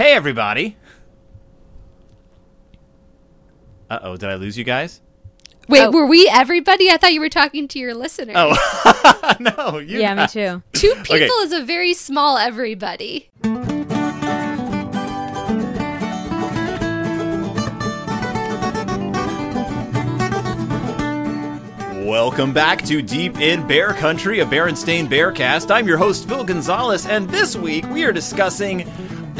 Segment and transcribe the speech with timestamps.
[0.00, 0.78] Hey, everybody.
[3.90, 5.02] Uh oh, did I lose you guys?
[5.68, 5.90] Wait, Oh.
[5.90, 6.88] were we everybody?
[6.88, 8.34] I thought you were talking to your listeners.
[8.34, 9.76] Oh, no.
[9.76, 10.62] You Yeah, me too.
[10.72, 11.26] Two people Okay.
[11.26, 13.28] is a very small everybody.
[22.02, 25.70] Welcome back to Deep in Bear Country, a Berenstain Bearcast.
[25.70, 28.80] I'm your host, Phil Gonzalez, and this week we are discussing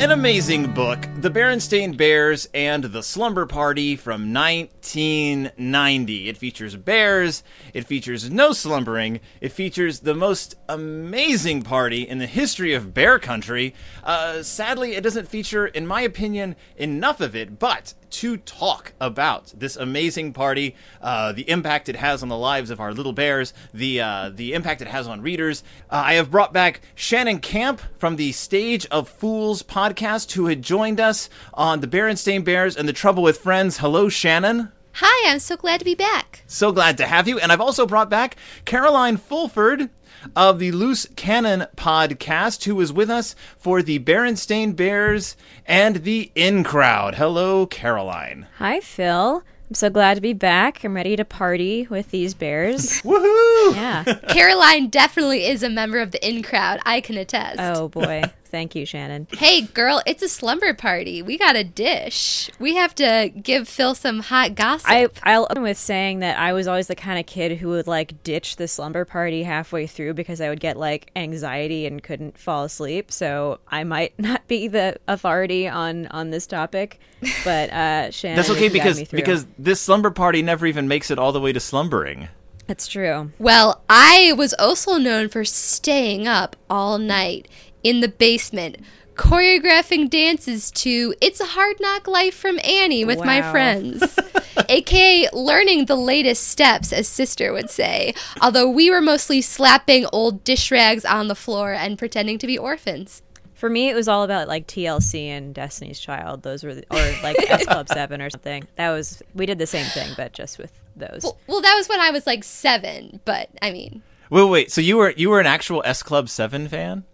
[0.01, 6.27] an amazing book, The Berenstain Bears and the Slumber Party from 1990.
[6.27, 7.43] It features bears,
[7.75, 13.19] it features no slumbering, it features the most amazing party in the history of Bear
[13.19, 13.75] Country.
[14.03, 19.53] Uh, sadly, it doesn't feature, in my opinion, enough of it, but to talk about
[19.57, 23.53] this amazing party, uh, the impact it has on the lives of our little bears,
[23.73, 25.63] the uh, the impact it has on readers.
[25.91, 30.63] Uh, I have brought back Shannon Camp from the Stage of Fools podcast, who had
[30.63, 33.79] joined us on the Berenstain Bears and the Trouble with Friends.
[33.79, 34.73] Hello, Shannon.
[34.95, 36.43] Hi, I'm so glad to be back.
[36.47, 37.39] So glad to have you.
[37.39, 39.89] And I've also brought back Caroline Fulford
[40.37, 46.31] of the Loose Cannon podcast, who is with us for the Berenstain Bears and the
[46.35, 47.17] In Crowd.
[47.17, 48.47] Hello, Caroline.
[48.59, 49.43] Hi, Phil.
[49.71, 50.83] I'm so glad to be back.
[50.83, 53.01] I'm ready to party with these bears.
[53.03, 53.75] Woohoo!
[53.77, 54.03] yeah.
[54.29, 56.81] Caroline definitely is a member of the in crowd.
[56.85, 57.61] I can attest.
[57.61, 58.25] Oh boy.
[58.51, 59.29] Thank you, Shannon.
[59.33, 61.23] Hey, girl, it's a slumber party.
[61.23, 62.51] We got a dish.
[62.59, 64.91] We have to give Phil some hot gossip.
[64.91, 67.87] I I'll open with saying that I was always the kind of kid who would
[67.87, 72.37] like ditch the slumber party halfway through because I would get like anxiety and couldn't
[72.39, 73.13] fall asleep.
[73.13, 76.99] So I might not be the authority on on this topic,
[77.45, 78.37] but uh, Shannon.
[78.37, 81.41] That's okay guided because me because this slumber party never even makes it all the
[81.41, 82.29] way to slumbering.
[82.67, 83.31] that's true.
[83.39, 87.49] Well, I was also known for staying up all night
[87.83, 88.77] in the basement,
[89.15, 94.19] choreographing dances to It's a Hard Knock Life from Annie with my friends.
[94.69, 98.15] AKA learning the latest steps, as sister would say.
[98.41, 102.57] Although we were mostly slapping old dish rags on the floor and pretending to be
[102.57, 103.23] orphans.
[103.55, 106.43] For me, it was all about like TLC and Destiny's Child.
[106.43, 108.67] Those were, the, or like S Club Seven or something.
[108.77, 111.21] That was we did the same thing, but just with those.
[111.23, 114.71] Well, well, that was when I was like seven, but I mean, Wait, wait.
[114.71, 117.05] So you were you were an actual S Club Seven fan?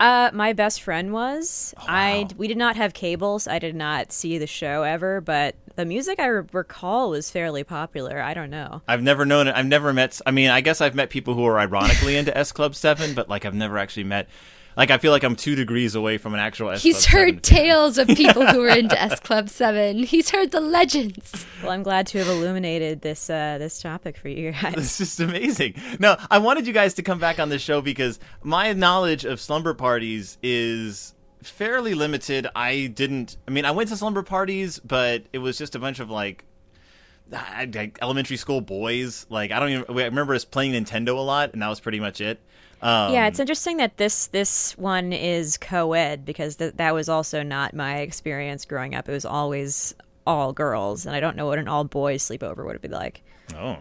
[0.00, 1.74] Uh, my best friend was.
[1.78, 3.46] Oh, I we did not have cables.
[3.46, 7.64] I did not see the show ever, but the music I re- recall was fairly
[7.64, 8.20] popular.
[8.20, 8.82] I don't know.
[8.88, 9.54] I've never known it.
[9.56, 10.20] I've never met.
[10.26, 13.28] I mean, I guess I've met people who are ironically into S Club Seven, but
[13.28, 14.28] like I've never actually met.
[14.76, 17.34] Like I feel like I'm two degrees away from an actual S he's Club heard
[17.34, 17.40] fan.
[17.42, 19.98] tales of people who are into S Club 7.
[20.02, 21.46] He's heard the legends.
[21.62, 24.74] Well, I'm glad to have illuminated this uh, this topic for you guys.
[24.76, 25.74] It's just amazing.
[25.98, 29.40] No, I wanted you guys to come back on this show because my knowledge of
[29.40, 32.46] slumber parties is fairly limited.
[32.54, 33.36] I didn't.
[33.46, 36.44] I mean, I went to slumber parties, but it was just a bunch of like.
[37.32, 39.84] I- Like elementary school boys, like I don't even.
[39.88, 42.40] I remember us playing Nintendo a lot, and that was pretty much it.
[42.82, 47.42] Um, yeah, it's interesting that this this one is co-ed because th- that was also
[47.42, 49.08] not my experience growing up.
[49.08, 49.94] It was always
[50.26, 53.22] all girls, and I don't know what an all boys sleepover would be like.
[53.56, 53.78] Oh,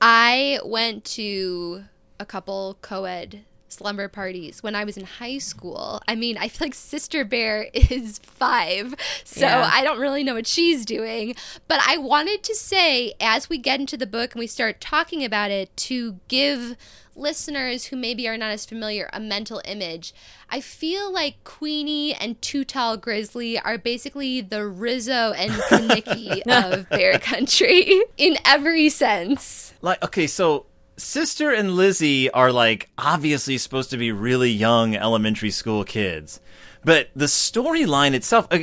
[0.00, 1.84] I went to
[2.18, 6.02] a couple co ed slumber parties when I was in high school.
[6.08, 8.94] I mean, I feel like Sister Bear is five,
[9.24, 9.70] so Yeah.
[9.72, 11.34] I don't really know what she's doing.
[11.68, 15.24] But I wanted to say, as we get into the book and we start talking
[15.24, 16.76] about it, to give
[17.16, 20.14] listeners who maybe are not as familiar a mental image.
[20.48, 26.88] I feel like Queenie and Too Tall Grizzly are basically the Rizzo and Kenickie of
[26.88, 29.74] Bear Country in every sense.
[29.82, 30.66] like okay, so
[31.00, 36.40] sister and Lizzie are like obviously supposed to be really young elementary school kids,
[36.84, 38.60] but the storyline itself uh,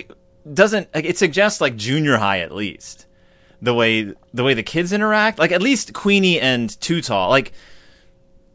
[0.51, 0.87] doesn't.
[0.93, 3.05] It suggests like junior high at least.
[3.61, 7.51] The way the way the kids interact, like at least Queenie and Too Tall, like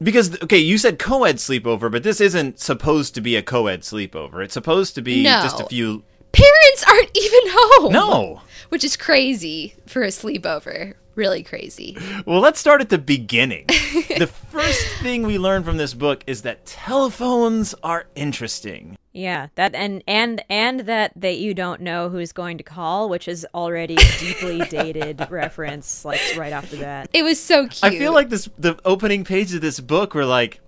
[0.00, 4.42] because okay, you said co-ed sleepover, but this isn't supposed to be a co-ed sleepover.
[4.44, 5.40] It's supposed to be No.
[5.42, 6.04] just a few.
[6.32, 7.92] Parents aren't even home.
[7.92, 8.40] No.
[8.68, 10.94] Which is crazy for a sleepover.
[11.14, 11.96] Really crazy.
[12.26, 13.66] Well, let's start at the beginning.
[13.68, 18.96] the first thing we learn from this book is that telephones are interesting.
[19.12, 23.28] Yeah, that and and and that that you don't know who's going to call, which
[23.28, 27.10] is already a deeply dated reference, like right off the bat.
[27.12, 27.84] It was so cute.
[27.84, 30.60] I feel like this the opening page of this book were like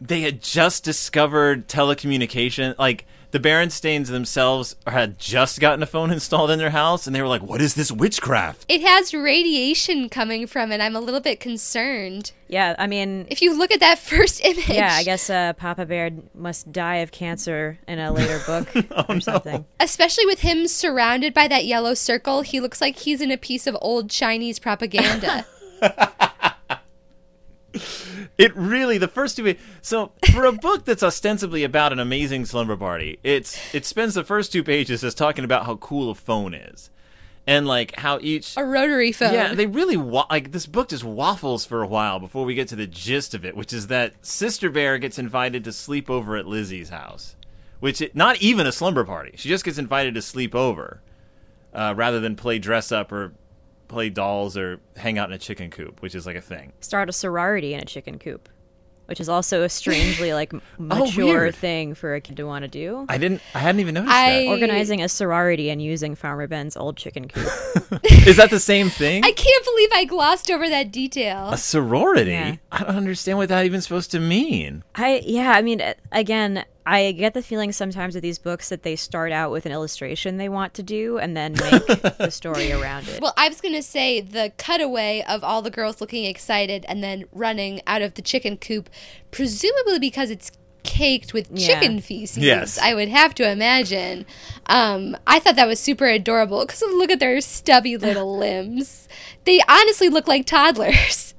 [0.00, 6.50] they had just discovered telecommunication like the Berenstains themselves had just gotten a phone installed
[6.50, 10.46] in their house, and they were like, "What is this witchcraft?" It has radiation coming
[10.46, 10.80] from it.
[10.80, 12.32] I'm a little bit concerned.
[12.48, 15.86] Yeah, I mean, If you look at that first image, yeah, I guess uh, Papa
[15.86, 19.64] Bear must die of cancer in a later book Oh, or something.
[19.80, 23.66] especially with him surrounded by that yellow circle, he looks like he's in a piece
[23.66, 25.46] of old Chinese propaganda.
[28.38, 29.54] It really the first two.
[29.82, 34.24] So for a book that's ostensibly about an amazing slumber party, it's it spends the
[34.24, 36.90] first two pages just talking about how cool a phone is,
[37.46, 39.34] and like how each a rotary phone.
[39.34, 42.68] Yeah, they really wa- like this book just waffles for a while before we get
[42.68, 46.36] to the gist of it, which is that Sister Bear gets invited to sleep over
[46.36, 47.36] at Lizzie's house,
[47.80, 49.32] which it, not even a slumber party.
[49.36, 51.02] She just gets invited to sleep over,
[51.74, 53.34] uh, rather than play dress up or
[53.92, 56.72] play dolls or hang out in a chicken coop, which is like a thing.
[56.80, 58.48] Start a sorority in a chicken coop,
[59.06, 61.54] which is also a strangely like mature weird.
[61.54, 63.04] thing for a kid to want to do.
[63.08, 63.42] I didn't.
[63.54, 67.44] I hadn't even noticed I- Organizing a sorority and using Farmer Ben's old chicken coop.
[68.26, 69.24] is that the same thing?
[69.24, 71.50] I can't believe I glossed over that detail.
[71.50, 72.30] a sorority?
[72.32, 72.56] Yeah.
[72.72, 74.82] I don't understand what that even supposed to mean.
[74.94, 78.82] I yeah, I mean, uh, again, I get the feeling sometimes with these books that
[78.82, 82.72] they start out with an illustration they want to do and then make the story
[82.72, 83.20] around it.
[83.20, 87.02] Well, I was going to say the cutaway of all the girls looking excited and
[87.02, 88.90] then running out of the chicken coop,
[89.30, 90.50] presumably because it's
[90.82, 91.66] caked with Yeah.
[91.68, 92.38] chicken feces.
[92.42, 92.78] Yes.
[92.78, 94.26] I would have to imagine.
[94.66, 99.06] Um, I thought that was super adorable because look at their stubby little limbs.
[99.44, 101.31] They honestly look like toddlers.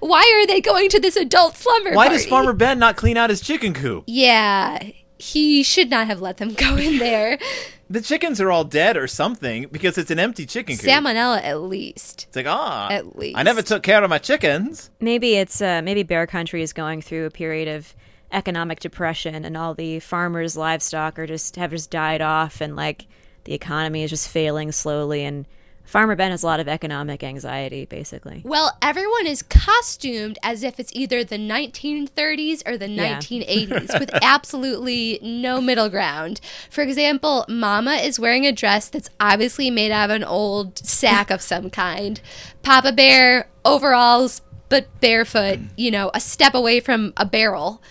[0.00, 2.16] Why are they going to this adult slumber Why party?
[2.22, 4.04] does Farmer Ben not clean out his chicken coop?
[4.06, 4.82] Yeah,
[5.18, 7.38] he should not have let them go in there.
[7.90, 10.88] The chickens are all dead or something because it's an empty chicken coop.
[10.88, 12.26] Salmonella, at least.
[12.28, 13.36] It's like, ah, At least.
[13.36, 14.90] I never took care of my chickens.
[15.00, 17.96] maybe it's uh, maybe Bear Country is going through a period of
[18.30, 23.06] economic depression and all the farmers' livestock are just have just died off and like
[23.42, 25.46] the economy is just failing slowly and
[25.84, 28.42] Farmer Ben has a lot of economic anxiety basically.
[28.44, 33.18] Well, everyone is costumed as if it's either the 1930s or the Yeah.
[33.18, 36.40] 1980s with absolutely no middle ground.
[36.70, 41.30] For example, Mama is wearing a dress that's obviously made out of an old sack
[41.30, 42.20] of some kind.
[42.62, 47.82] Papa Bear, overalls, but barefoot, you know, a step away from a barrel.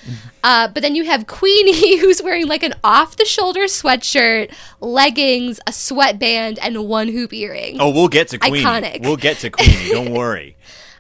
[0.44, 5.60] Uh, but then you have Queenie, who's wearing like an off the shoulder sweatshirt, leggings,
[5.68, 7.80] a sweatband, and one hoop earring.
[7.80, 8.64] Oh, we'll get to Queenie.
[8.64, 9.04] Iconic.
[9.04, 9.90] We'll get to Queenie.
[9.92, 10.56] Don't worry.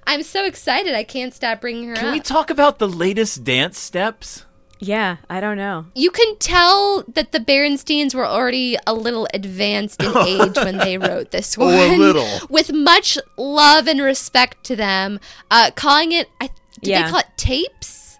[0.05, 0.93] I'm so excited.
[0.93, 1.99] I can't stop bringing her up.
[1.99, 2.13] Can up.
[2.13, 4.45] we talk about the latest dance steps?
[4.81, 5.87] Yeah, I don't know.
[5.93, 10.97] you can tell that the Berensteins were already a little advanced in age when they
[10.97, 11.73] wrote this one.
[11.73, 12.27] Oh, a little.
[12.49, 15.19] With much love and respect to them.
[15.51, 16.49] Uh, calling it, I,
[16.81, 17.03] did Yeah.
[17.03, 18.17] they call it tapes?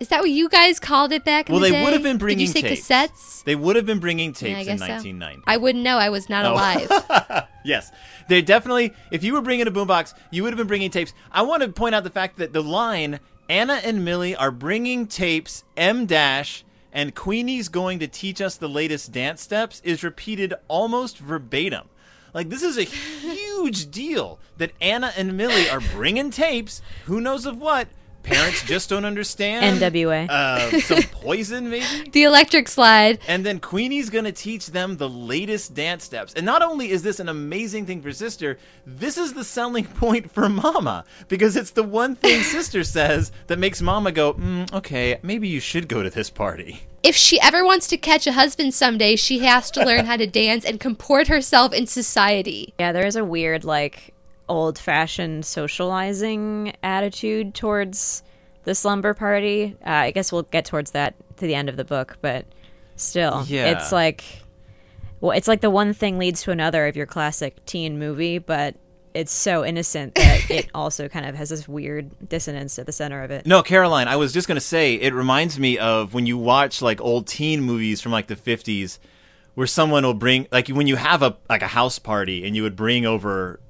[0.00, 2.18] Is that what you guys called it back in Well, the they would have been
[2.18, 2.86] bringing Did you say tapes.
[2.88, 3.44] cassettes?
[3.44, 4.86] They would have been bringing tapes I in guess so.
[4.88, 5.42] 1990.
[5.46, 5.96] I wouldn't know.
[5.96, 6.34] I was Oh.
[6.34, 7.46] not alive.
[7.66, 7.90] Yes,
[8.28, 8.92] they definitely.
[9.10, 11.14] If you were bringing a boombox, you would have been bringing tapes.
[11.32, 15.06] I want to point out the fact that the line "Anna and Millie are bringing
[15.06, 16.64] tapes." M dash
[16.94, 21.88] and Queenie's going to teach us the latest dance steps is repeated almost verbatim.
[22.32, 26.80] Like this is a huge deal that Anna and Millie are bringing tapes.
[27.06, 27.88] Who knows of what?
[28.24, 29.80] Parents just don't understand.
[29.80, 30.28] NWA.
[30.28, 32.10] Uh, some poison, maybe.
[32.12, 33.18] the electric slide.
[33.28, 36.32] And then Queenie's gonna teach them the latest dance steps.
[36.34, 40.30] And not only is this an amazing thing for Sister, this is the selling point
[40.30, 45.18] for Mama because it's the one thing Sister says that makes Mama go, mm, "Okay,
[45.22, 48.72] maybe you should go to this party." If she ever wants to catch a husband
[48.72, 52.72] someday, she has to learn how to dance and comport herself in society.
[52.80, 54.13] Yeah, there is a weird, like,
[54.48, 58.22] old fashioned socializing attitude towards
[58.64, 59.76] the slumber party.
[59.86, 62.46] Uh, I guess we'll get towards that to the end of the book, but
[62.96, 63.66] still, Yeah.
[63.70, 64.24] it's like,
[65.20, 68.74] well, it's like the one thing leads to another of your classic teen movie, but
[69.14, 73.22] it's so innocent that it also kind of has this weird dissonance at the center
[73.22, 73.46] of it.
[73.46, 77.00] No, Caroline, I was just gonna say it reminds me of when you watch like
[77.00, 78.98] old teen movies from like the fifties,
[79.54, 82.62] where someone will bring like when you have a like a house party and you
[82.64, 83.60] would bring over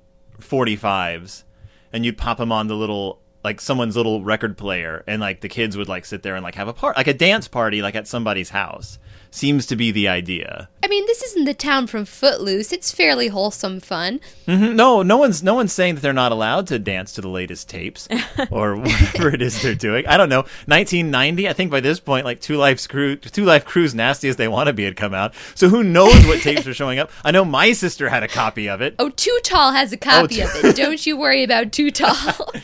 [0.44, 1.44] forty fives,
[1.92, 5.48] and you'd pop them on the little like someone's little record player, and like the
[5.48, 7.94] kids would like sit there and like have a part like a dance party like
[7.94, 8.98] at somebody's house.
[9.30, 10.68] Seems to be the idea.
[10.80, 12.70] I mean, this isn't the town from Footloose.
[12.72, 14.20] It's fairly wholesome fun.
[14.46, 14.76] Mhm.
[14.76, 17.68] No, no one's no one's saying that they're not allowed to dance to the latest
[17.68, 18.06] tapes
[18.52, 20.06] or whatever it is they're doing.
[20.06, 20.44] I don't know.
[20.66, 24.36] 1990, I think by this point, like Two Live Crew, Two Live Crew's Nasty as
[24.36, 25.34] They Want to Be had come out.
[25.56, 27.10] So who knows what tapes are showing up?
[27.24, 28.94] I know my sister had a copy of it.
[29.00, 30.76] Oh, Too Tall has a copy Too- of it.
[30.76, 32.52] Don't you worry about Too Tall.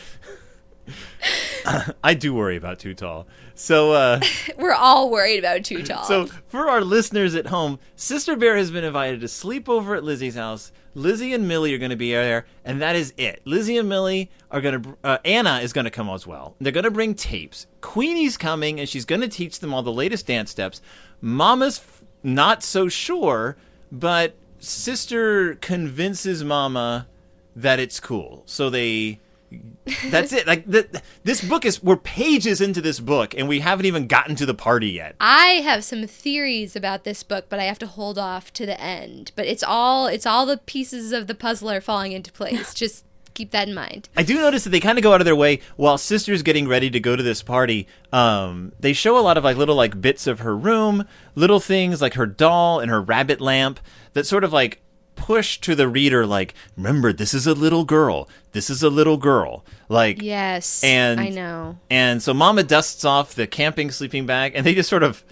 [2.03, 3.27] I do worry about Too Tall.
[3.55, 4.19] So, uh,
[4.57, 6.03] We're all worried about Too Tall.
[6.05, 10.03] so for our listeners at home, Sister Bear has been invited to sleep over at
[10.03, 10.71] Lizzie's house.
[10.93, 13.41] Lizzie and Millie are going to be there, and that is it.
[13.45, 14.97] Lizzie and Millie are going to.
[15.03, 16.55] Uh, Anna is going to come as well.
[16.59, 17.65] They're going to bring tapes.
[17.79, 20.81] Queenie's coming, and she's going to teach them all the latest dance steps.
[21.21, 23.55] Mama's f- not so sure,
[23.89, 27.07] but Sister convinces Mama
[27.55, 28.43] that it's cool.
[28.45, 29.19] So they
[30.09, 30.47] that's it.
[30.47, 34.35] Like the, this book is we're pages into this book and we haven't even gotten
[34.35, 35.15] to the party yet.
[35.19, 38.79] I have some theories about this book, but I have to hold off to the
[38.79, 39.31] end.
[39.35, 42.73] But it's all it's all the pieces of the puzzle are falling into place.
[42.73, 44.09] Just keep that in mind.
[44.15, 46.67] I do notice that they kind of go out of their way while Sister's getting
[46.67, 47.87] ready to go to this party.
[48.11, 51.05] Um, they show a lot of like little like bits of her room,
[51.35, 53.79] little things like her doll and her rabbit lamp
[54.13, 54.80] that sort of like
[55.21, 59.17] push to the reader like remember this is a little girl this is a little
[59.17, 60.83] girl like Yes.
[60.83, 61.77] And- I know.
[61.89, 65.23] And so Mama dusts off the camping sleeping bag, and they just sort of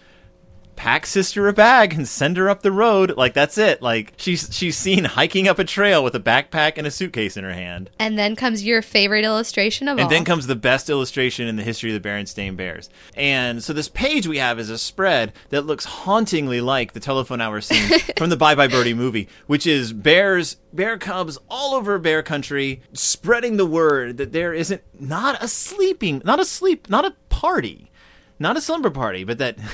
[0.79, 3.17] pack sister a bag and send her up the road.
[3.17, 3.81] Like that's it.
[3.81, 7.43] Like she's she's seen hiking up a trail with a backpack and a suitcase in
[7.43, 7.89] her hand.
[8.00, 10.03] And then comes your favorite illustration of all.
[10.03, 12.89] And then comes the best illustration in the history of the Berenstain Bears.
[13.13, 17.41] And so this page we have is a spread that looks hauntingly like the telephone
[17.41, 22.00] hour scene from the Bye Bye Birdie movie, which is bears, bear cubs all over
[22.00, 27.03] bear country, spreading the word that there isn't not a sleeping, not a sleep, not
[27.03, 27.91] a party,
[28.39, 29.57] not a slumber party, but that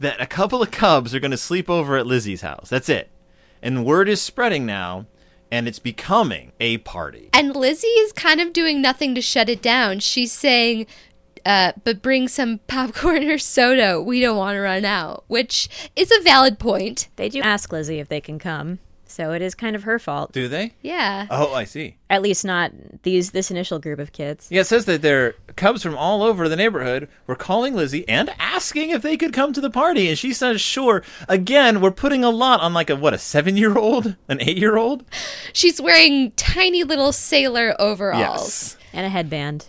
[0.00, 2.68] that a couple of cubs are going to sleep over at Lizzie's house.
[2.68, 3.10] That's it.
[3.62, 5.06] And word is spreading now.
[5.48, 7.30] And it's becoming a party.
[7.32, 10.00] And Lizzie is kind of doing nothing to shut it down.
[10.00, 10.86] She's saying,
[11.46, 14.02] uh, but bring some popcorn or soda.
[14.02, 17.08] We don't want to run out, which is a valid point.
[17.14, 18.80] They do ask Lizzie if they can come,
[19.16, 20.32] so it is kind of her fault.
[20.32, 20.74] Do they?
[20.82, 21.26] Yeah.
[21.30, 21.96] Oh, I see.
[22.10, 22.70] At least not
[23.02, 24.46] these this initial group of kids.
[24.50, 28.30] Yeah, it says that their cubs from all over the neighborhood were calling Lizzie and
[28.38, 31.02] asking if they could come to the party, and she says sure.
[31.30, 34.58] Again, we're putting a lot on like a what a seven year old, an eight
[34.58, 35.02] year old.
[35.54, 38.76] She's wearing tiny little sailor overalls.
[38.92, 39.66] And a headband.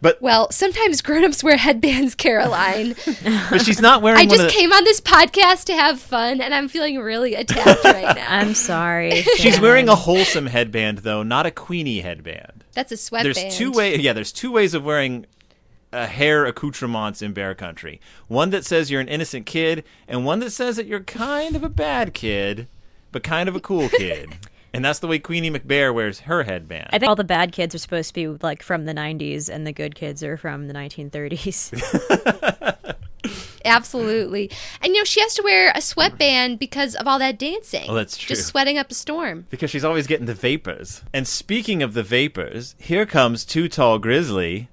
[0.00, 2.94] But Well, sometimes grown-ups wear headbands, Caroline.
[3.50, 6.00] but she's not wearing I one just of the, came on this podcast to have
[6.00, 8.26] fun, and I'm feeling really attacked right now.
[8.28, 9.22] I'm sorry.
[9.22, 9.62] She's Shannon.
[9.62, 12.64] wearing a wholesome headband though, not a Queenie headband.
[12.72, 13.36] That's a sweatband.
[13.36, 13.98] There's two ways.
[14.00, 15.26] Yeah, there's two ways of wearing
[15.92, 18.00] uh, hair accoutrements in Bear Country.
[18.28, 21.64] One that says you're an innocent kid, and one that says that you're kind of
[21.64, 22.68] a bad kid,
[23.12, 24.30] but kind of a cool kid.
[24.72, 26.88] And that's the way Queenie McBear wears her headband.
[26.92, 29.66] I think all the bad kids are supposed to be like from the 90s, and
[29.66, 32.94] the good kids are from the 1930s.
[33.64, 34.50] Absolutely.
[34.80, 37.86] And you know, she has to wear a sweatband because of all that dancing.
[37.88, 38.34] Oh, that's true.
[38.34, 39.46] Just sweating up a storm.
[39.50, 41.02] Because she's always getting the vapors.
[41.12, 44.68] And speaking of the vapors, here comes Too Tall Grizzly,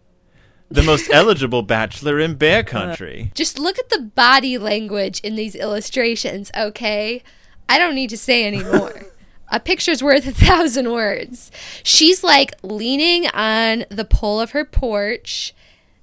[0.70, 3.32] the most eligible bachelor in Bear uh, Country.
[3.36, 7.24] Just look at the body language in these illustrations, okay?
[7.68, 9.04] I don't need to say anymore.
[9.50, 11.52] a picture's worth a thousand words.
[11.84, 15.54] She's like leaning on the pole of her porch.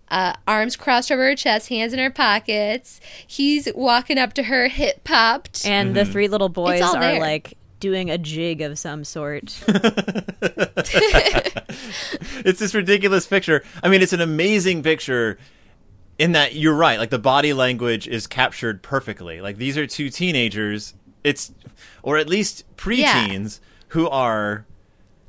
[0.09, 3.01] Uh, arms crossed over her chest, hands in her pockets.
[3.27, 5.67] He's walking up to her, hip popped.
[5.67, 7.21] and the three little boys are there.
[7.21, 9.61] like doing a jig of some sort.
[12.47, 13.65] it's this ridiculous picture.
[13.83, 15.39] I mean, it's an amazing picture
[16.19, 16.99] in that you're right.
[16.99, 19.41] Like the body language is captured perfectly.
[19.41, 20.95] Like these are two teenagers.
[21.25, 21.53] It's
[22.03, 24.67] or at least preteens who are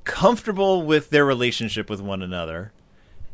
[0.04, 2.72] comfortable with their relationship with one another,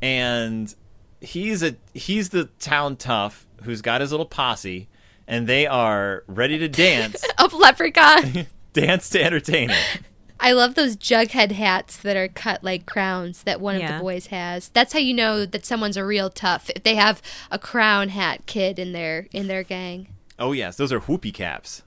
[0.01, 0.73] and
[1.19, 4.87] he's a he's the town tough who's got his little posse,
[5.27, 8.47] and they are ready to dance, of leprechaun.
[8.73, 10.01] dance to entertain it.
[10.39, 14.27] I love those jughead hats that are cut like crowns that one of the boys
[14.27, 14.69] has.
[14.69, 16.71] That's how you know that someone's a real tough.
[16.75, 20.07] If they have a crown hat kid in their in their gang.
[20.39, 21.83] Oh yes, those are whoopee caps.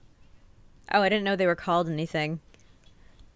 [0.92, 2.40] Oh, I didn't know they were called anything.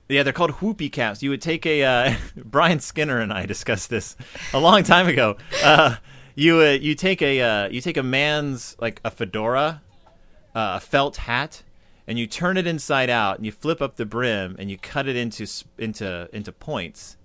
[0.08, 1.22] Yeah, they're called whoopee caps.
[1.22, 4.16] You would take a uh, Brian Skinner and I discussed this
[4.54, 5.36] a long time ago.
[5.62, 5.96] Uh,
[6.34, 9.82] you uh, you take a uh, you take a man's like a fedora,
[10.54, 11.62] uh, a felt hat,
[12.06, 15.08] and you turn it inside out, and you flip up the brim, and you cut
[15.08, 17.16] it into into into points.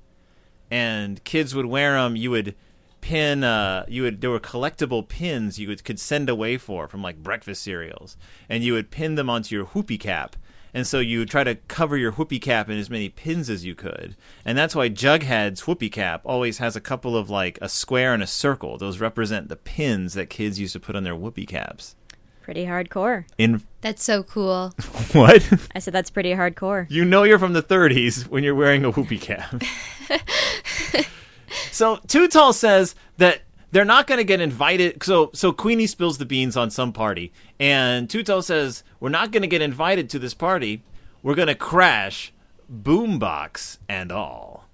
[0.72, 2.16] And kids would wear them.
[2.16, 2.56] You would
[3.04, 3.44] pin.
[3.44, 7.22] Uh, you would there were collectible pins you would could send away for from like
[7.22, 8.16] breakfast cereals,
[8.50, 10.36] and you would pin them onto your whoopee cap.
[10.74, 13.64] And so you would try to cover your whoopee cap in as many pins as
[13.64, 14.16] you could.
[14.44, 18.24] And that's why Jughead's whoopee cap always has a couple of like a square and
[18.24, 18.80] a circle.
[18.80, 21.96] Those represent the pins that kids used to put on their whoopee caps.
[22.42, 23.26] Pretty hardcore.
[23.38, 24.74] In That's so cool.
[25.12, 25.48] what?
[25.76, 26.88] I said that's pretty hardcore.
[26.90, 29.62] you know you're from the 30s when you're wearing a whoopee cap.
[31.72, 33.42] So Too Tall says that
[33.72, 35.04] they're not going to get invited.
[35.04, 39.32] So so Queenie spills the beans on some party, and Too Tall says we're not
[39.32, 40.84] going to get invited to this party.
[41.22, 42.34] We're going to crash,
[42.72, 44.68] boombox and all.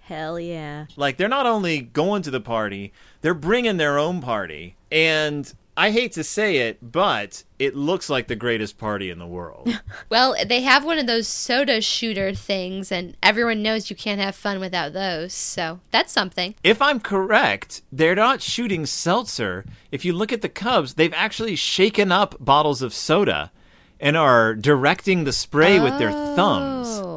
[0.00, 0.86] Hell yeah.
[0.96, 5.90] Like they're not only going to the party, they're bringing their own party, and I
[5.90, 9.80] hate to say it, but it looks like the greatest party in the world.
[10.10, 14.36] Well, they have one of those soda shooter things, and everyone knows you can't have
[14.36, 15.32] fun without those.
[15.32, 16.54] So that's something.
[16.62, 19.64] if I'm correct, they're not shooting seltzer.
[19.90, 23.50] If you look at the Cubs, they've actually shaken up bottles of soda
[23.98, 26.88] and are directing the spray with their thumbs.
[27.02, 27.13] Oh.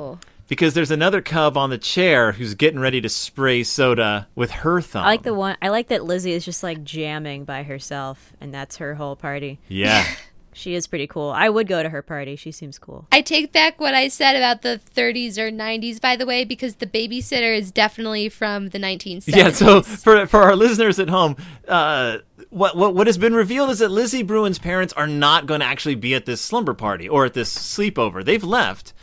[0.47, 4.79] Because there's another Cub on the chair who's getting ready to spray soda with her
[4.81, 5.03] thumb.
[5.03, 5.57] I like the one.
[5.61, 9.59] I like that Lizzie is just like jamming by herself, and that's her whole party.
[9.67, 10.05] Yeah.
[10.57, 11.29] She is pretty cool.
[11.29, 12.35] I would go to her party.
[12.35, 13.05] She seems cool.
[13.11, 16.77] I take back what I said about the 30s or 90s, by the way, because
[16.77, 19.35] the babysitter is definitely from the 1970s.
[19.35, 21.35] Yeah, so for for our listeners at home,
[21.67, 22.17] uh,
[22.49, 25.65] what what what has been revealed is that Lizzie Bruin's parents are not going to
[25.65, 28.25] actually be at this slumber party or at this sleepover.
[28.25, 28.93] They've left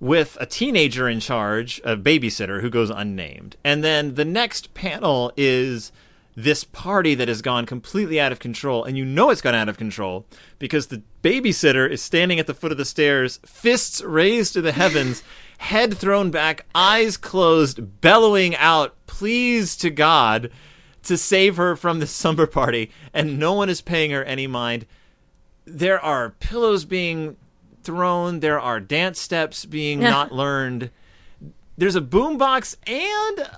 [0.00, 3.56] with a teenager in charge, a babysitter who goes unnamed.
[3.62, 5.92] And then the next panel is
[6.34, 9.68] this party that has gone completely out of control, and you know it's gone out
[9.68, 10.26] of control
[10.58, 14.72] because the babysitter is standing at the foot of the stairs, fists raised to the
[14.72, 15.22] heavens,
[15.58, 20.50] head thrown back, eyes closed, bellowing out, please to God
[21.02, 24.86] to save her from this slumber party, and no one is paying her any mind.
[25.66, 27.36] There are pillows being
[27.82, 30.90] thrown, there are dance steps being not learned.
[31.76, 33.48] There's a boombox and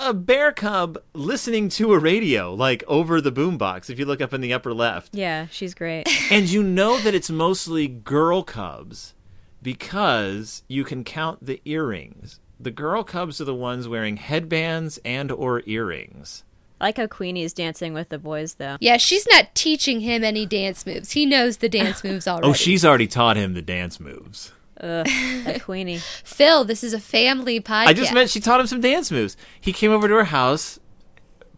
[0.00, 4.32] a bear cub listening to a radio like over the boombox if you look up
[4.32, 5.14] in the upper left.
[5.14, 6.08] Yeah, she's great.
[6.30, 9.14] and you know that it's mostly girl cubs
[9.62, 12.40] because you can count the earrings.
[12.58, 16.42] The girl cubs are the ones wearing headbands and or earrings
[16.80, 18.76] I like how Queenie's dancing with the boys, though.
[18.80, 21.12] Yeah, she's not teaching him any dance moves.
[21.12, 22.48] He knows the dance moves oh, already.
[22.48, 25.04] oh she's already taught him the dance moves Ugh,
[25.44, 25.98] that Queenie.
[26.24, 27.86] Phil, this is a family podcast.
[27.88, 30.78] i just meant she taught him some dance moves he came over to her house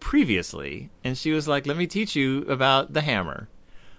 [0.00, 3.48] previously and she was like let me teach you about the hammer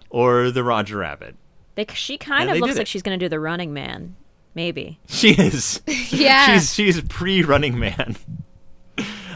[0.09, 1.35] or the roger rabbit
[1.75, 2.87] They, she kind And of looks like it.
[2.87, 4.15] she's going to do the Running Man.
[4.55, 4.99] Maybe.
[5.07, 5.81] She is.
[6.09, 6.47] Yeah.
[6.57, 8.17] She's she's pre Running Man.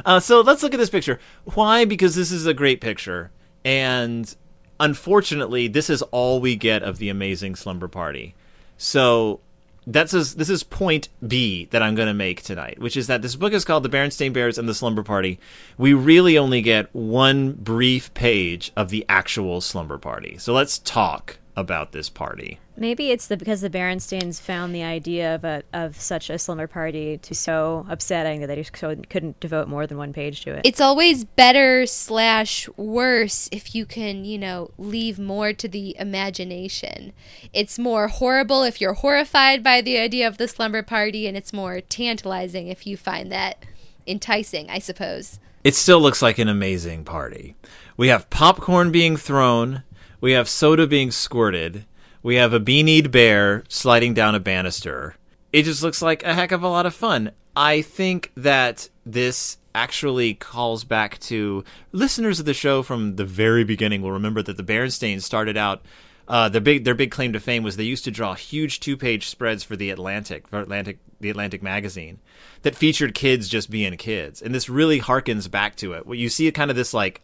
[0.06, 1.20] Uh, so let's look at this picture.
[1.56, 1.84] Why?
[1.84, 3.32] Because this is a great picture,
[3.64, 4.34] and
[4.80, 8.36] unfortunately, this is all we get of the amazing slumber party.
[8.78, 9.40] So
[9.88, 13.22] that's a, this is point B that I'm going to make tonight, which is that
[13.22, 15.40] this book is called The Berenstain Bears and the Slumber Party.
[15.78, 20.38] We really only get one brief page of the actual slumber party.
[20.38, 22.60] So let's talk about this party.
[22.78, 26.68] Maybe it's the because the Berenstains found the idea of a of such a slumber
[26.68, 30.56] party to so upsetting that they just so couldn't devote more than one page to
[30.56, 30.66] it.
[30.66, 37.14] it's always better slash worse if you can, you know, leave more to the imagination.
[37.54, 41.54] It's more horrible if you're horrified by the idea of the slumber party, and it's
[41.54, 43.66] more tantalizing if you find that
[44.08, 45.40] enticing, I suppose.
[45.64, 47.56] it still looks like an amazing party.
[47.98, 49.84] We have popcorn being thrown,
[50.22, 51.86] we have soda being squirted,
[52.26, 55.16] we have a beanied bear sliding down a banister.
[55.54, 57.30] It just looks like a heck of a lot of fun.
[57.56, 63.64] I think that this actually calls back to listeners of the show from the very
[63.64, 65.86] beginning will remember that the Berenstains started out
[66.28, 68.98] uh, their big their big claim to fame was they used to draw huge two
[68.98, 72.20] page spreads for the Atlantic for Atlantic the Atlantic magazine
[72.64, 76.08] that featured kids just being kids, and this really harkens back to it.
[76.08, 77.22] What you see, kind of this like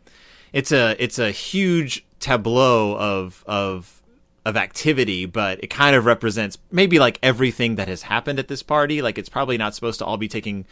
[0.54, 4.01] it's a it's a huge tableau of of
[4.46, 8.64] of activity, but it kind of represents maybe like everything that has happened at this
[8.64, 9.02] party.
[9.02, 10.66] Like it's probably not supposed to all be taking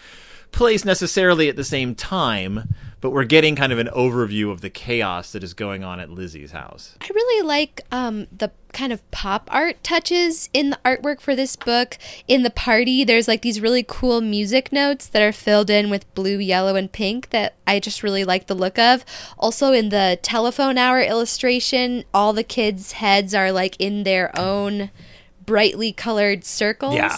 [0.52, 4.70] place necessarily at the same time, but we're getting kind of an overview of the
[4.70, 6.96] chaos that is going on at Lizzie's house.
[7.02, 11.56] I really like um, the kind of pop art touches in the artwork for this
[11.56, 11.98] book.
[12.28, 16.14] In the party, there's like these really cool music notes that are filled in with
[16.14, 19.06] blue, yellow, and pink that I just really like the look of.
[19.38, 24.92] Also, in the telephone hour illustration, all the kids' heads are like in their own
[25.46, 26.96] brightly colored circles.
[26.96, 27.18] Yeah.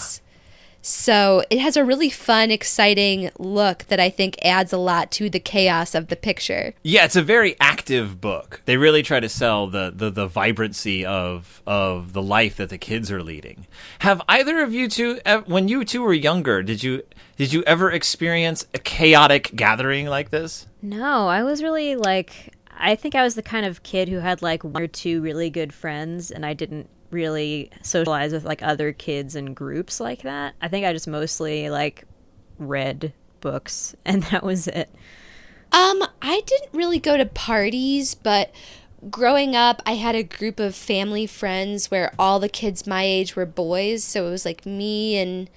[0.82, 5.30] So it has a really fun, exciting look that I think adds a lot to
[5.30, 6.74] the chaos of the picture.
[6.84, 8.62] Yeah, it's a very active book.
[8.66, 12.78] They really try to sell the, the, the vibrancy of of the life that the
[12.78, 13.68] kids are leading.
[14.00, 17.04] Have either of you two, when you two were younger, did you
[17.38, 20.68] did you ever experience a chaotic gathering like this?
[20.82, 24.42] No, I was really like I think I was the kind of kid who had
[24.42, 28.92] like one or two really good friends and I didn't really socialize with like other
[28.92, 30.56] kids and groups like that.
[30.62, 32.06] I think I just mostly like
[32.58, 34.90] read books and that was it.
[35.74, 38.54] Um, I didn't really go to parties, but
[39.10, 43.36] growing up, I had a group of family friends where all the kids my age
[43.36, 44.04] were boys.
[44.04, 45.50] So it was like me and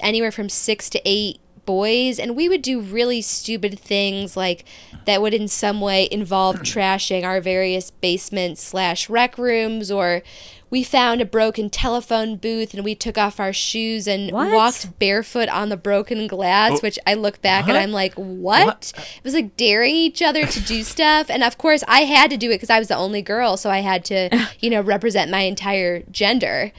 [0.00, 2.18] anywhere from six to eight boys.
[2.18, 4.64] And we would do really stupid things like
[5.06, 10.22] that would in some way involve trashing our various basements slash rec rooms or.
[10.70, 14.52] We found a broken telephone booth and we took off our shoes and What?
[14.52, 17.70] walked barefoot on the broken glass, Oh, which I look back what?
[17.76, 18.66] and I'm like, what?
[18.66, 18.92] What?
[19.16, 21.30] It was like daring each other to do stuff.
[21.30, 23.56] And of course, I had to do it because I was the only girl.
[23.56, 24.28] So I had to,
[24.60, 26.72] you know, represent my entire gender.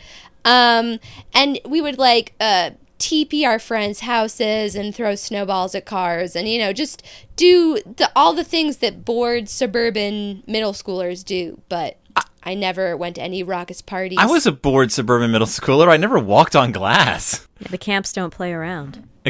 [0.45, 0.99] Um,
[1.33, 6.49] and we would like, uh, TP our friends' houses and throw snowballs at cars and,
[6.49, 7.01] you know, just
[7.37, 11.61] do the, all the things that bored suburban middle schoolers do.
[11.69, 11.97] But
[12.43, 14.17] I never went to any raucous parties.
[14.19, 15.89] I was a bored suburban middle schooler.
[15.89, 17.47] I never walked on glass.
[17.69, 19.07] The camps don't play around.
[19.25, 19.29] I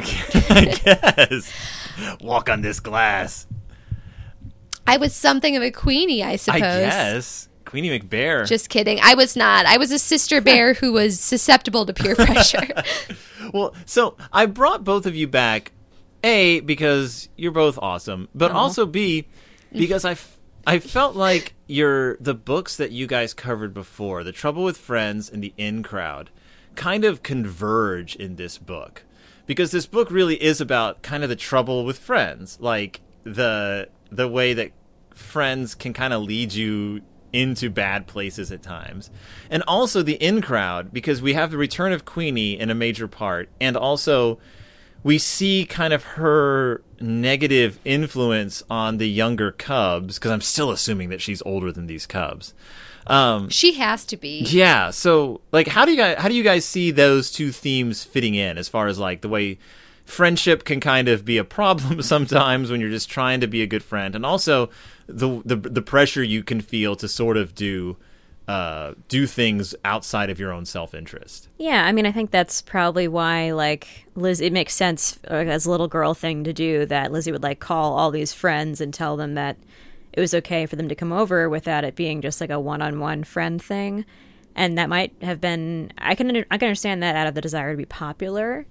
[0.83, 1.51] guess.
[2.21, 3.47] Walk on this glass.
[4.87, 6.61] I was something of a queenie, I suppose.
[6.61, 7.49] I guess.
[7.65, 8.47] Queenie McBear.
[8.47, 8.99] Just kidding.
[9.01, 9.65] I was not.
[9.65, 12.67] I was a sister bear who was susceptible to peer pressure.
[13.51, 15.71] Well, so I brought both of you back,
[16.23, 19.27] A, because you're both awesome, but also B,
[19.71, 20.37] because I, f-
[20.69, 25.27] I felt like your the books that you guys covered before, The Trouble with Friends
[25.27, 26.29] and The In Crowd,
[26.75, 29.03] kind of converge in this book.
[29.47, 34.27] Because this book really is about kind of the trouble with friends, like the the
[34.27, 34.71] way that
[35.15, 37.01] friends can kind of lead you
[37.33, 39.09] into bad places at times.
[39.49, 43.07] And also the in crowd, because we have the return of Queenie in a major
[43.07, 44.37] part, and also
[45.03, 51.09] we see kind of her negative influence on the younger cubs, because I'm still assuming
[51.09, 52.53] that she's older than these cubs.
[53.07, 54.41] Um, she has to be.
[54.41, 54.91] yeah.
[54.91, 58.35] So, like, how do you guys how do you guys see those two themes fitting
[58.35, 59.57] in as far as like the way
[60.05, 63.67] friendship can kind of be a problem sometimes when you're just trying to be a
[63.67, 64.69] good friend, and also
[65.07, 67.97] the the the pressure you can feel to sort of do
[68.49, 71.47] uh, do things outside of your own self interest.
[71.59, 75.67] Yeah, I mean, I think that's probably why, like, Liz, it makes sense uh, as
[75.67, 78.91] a little girl thing to do that Lizzie would, like, call all these friends and
[78.91, 79.55] tell them that
[80.13, 82.81] it was okay for them to come over without it being just like a one
[82.81, 84.03] on one friend thing.
[84.55, 87.41] And that might have been, I can, under, I can understand that out of the
[87.41, 88.65] desire to be popular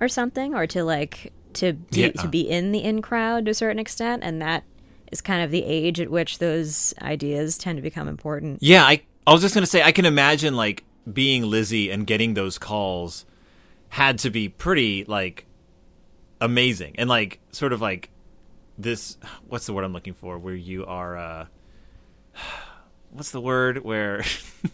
[0.00, 2.22] or something, or to, like, to, do, Yeah.
[2.22, 4.22] to be in the in crowd to a certain extent.
[4.22, 4.62] And that
[5.10, 8.62] is kind of the age at which those ideas tend to become important.
[8.62, 12.32] Yeah, I I was just gonna say I can imagine like being Lizzie and getting
[12.32, 13.26] those calls
[13.90, 15.44] had to be pretty like
[16.40, 16.94] amazing.
[16.96, 18.08] And like sort of like
[18.78, 20.38] this what's the word I'm looking for?
[20.38, 21.46] Where you are uh
[23.10, 23.84] what's the word?
[23.84, 24.24] Where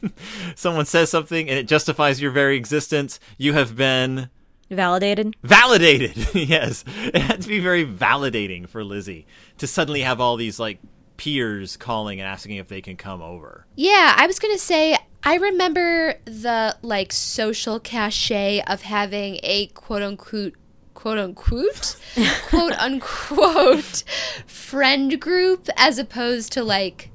[0.55, 3.19] someone says something and it justifies your very existence.
[3.37, 4.31] You have been
[4.71, 5.35] Validated?
[5.43, 6.85] validated yes.
[6.87, 9.27] It had to be very validating for Lizzie
[9.59, 10.79] to suddenly have all these like
[11.17, 13.67] peers calling and asking if they can come over.
[13.77, 19.69] Yeah, I was going to say, I remember the like social cachet of having a
[19.69, 20.55] quote unquote
[20.93, 21.97] quote unquote
[22.49, 24.05] quote unquote
[24.47, 27.11] friend group as opposed to like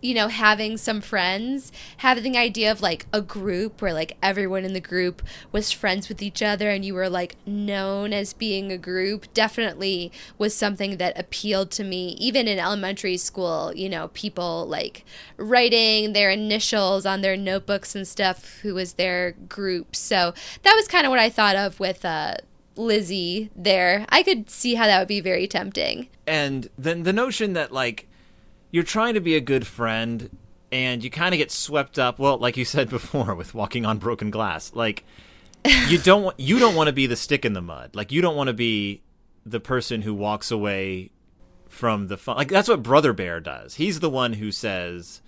[0.00, 4.64] you know having some friends having the idea of like a group where like everyone
[4.64, 8.70] in the group was friends with each other and you were like known as being
[8.70, 14.08] a group definitely was something that appealed to me even in elementary school you know
[14.08, 15.04] people like
[15.36, 20.88] writing their initials on their notebooks and stuff who was their group so that was
[20.88, 22.34] kind of what i thought of with uh
[22.78, 24.04] Lizzie there.
[24.10, 26.08] I could see how that would be very tempting.
[26.26, 28.06] and then the notion that like
[28.70, 30.30] you're trying to be a good friend
[30.72, 33.98] and you kind of get swept up well like you said before with walking on
[33.98, 35.04] broken glass like
[35.88, 37.96] you don't want you don't want to be the stick in the mud.
[37.96, 39.02] Like you don't want to be
[39.44, 41.10] the person who walks away
[41.68, 43.74] from the fun like that's what brother bear does.
[43.74, 45.22] He's the one who says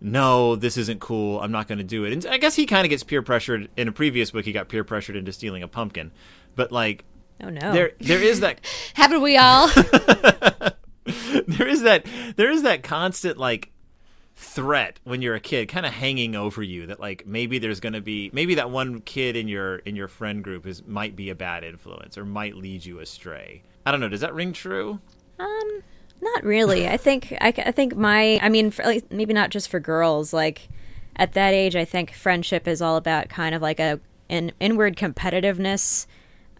[0.00, 1.40] no this isn't cool.
[1.40, 2.12] I'm not going to do it.
[2.12, 4.68] And i guess he kind of gets peer pressured in a previous book he got
[4.68, 6.12] peer pressured into stealing a pumpkin.
[6.54, 7.04] But like
[7.42, 7.72] Oh, no.
[7.72, 8.60] there there is that
[8.94, 9.68] Haven't we all?
[11.46, 13.70] there is that there is that constant like
[14.34, 17.94] threat when you're a kid kind of hanging over you that like maybe there's going
[17.94, 21.30] to be maybe that one kid in your in your friend group is might be
[21.30, 25.00] a bad influence or might lead you astray i don't know does that ring true
[25.38, 25.82] Um,
[26.20, 26.88] not really.
[26.88, 30.32] I think I, I think my I mean for, like, maybe not just for girls.
[30.32, 30.68] Like
[31.16, 34.96] at that age, I think friendship is all about kind of like a an inward
[34.96, 36.06] competitiveness,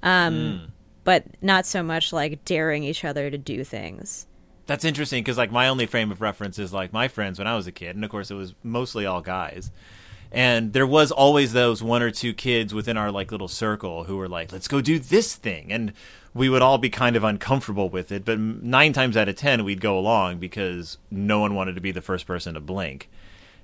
[0.02, 0.72] um,
[1.04, 4.26] but not so much like daring each other to do things.
[4.66, 7.54] That's interesting because like my only frame of reference is like my friends when i
[7.56, 9.70] was a kid and of course it was mostly all guys
[10.32, 14.16] And there was always those one or two kids within our like little circle who
[14.16, 15.92] were like, "Let's go do this thing," and
[16.34, 18.24] we would all be kind of uncomfortable with it.
[18.24, 21.92] But nine times out of ten, we'd go along because no one wanted to be
[21.92, 23.08] the first person to blink.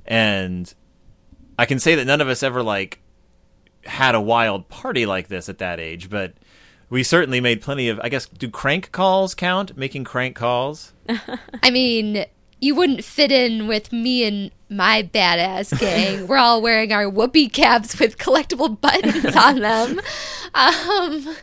[0.07, 0.73] And
[1.59, 3.01] I can say that none of us ever like
[3.85, 6.35] had a wild party like this at that age, but
[6.93, 7.99] we certainly made plenty of.
[8.05, 9.79] I guess do crank calls count?
[9.79, 10.93] Making crank calls.
[11.63, 12.27] I mean,
[12.61, 16.27] you wouldn't fit in with me and my badass gang.
[16.27, 20.01] We're all wearing our whoopee caps with collectible buttons on them.
[20.55, 21.35] Um,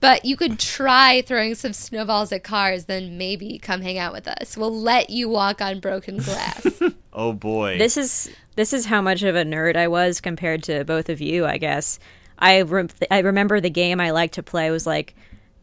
[0.00, 4.26] but you could try throwing some snowballs at cars, then maybe come hang out with
[4.26, 4.56] us.
[4.56, 6.66] We'll let you walk on broken glass.
[7.12, 7.78] oh boy.
[7.78, 11.20] This is this is how much of a nerd I was compared to both of
[11.20, 12.00] you, I guess.
[12.42, 15.14] I re- I remember the game I liked to play was like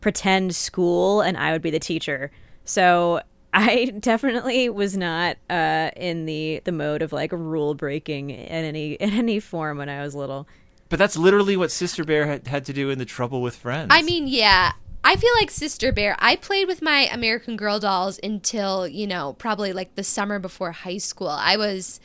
[0.01, 2.31] pretend school and I would be the teacher.
[2.65, 3.21] So
[3.53, 8.93] I definitely was not uh, in the the mode of like rule breaking in any
[8.99, 10.47] in any form when I was little.
[10.87, 13.89] But that's literally what Sister Bear had, had to do in the Trouble with Friends.
[13.91, 14.71] I mean, yeah.
[15.03, 16.15] I feel like Sister Bear.
[16.17, 20.71] I played with my American Girl dolls until, you know, probably like the summer before
[20.71, 21.29] high school.
[21.29, 21.99] I was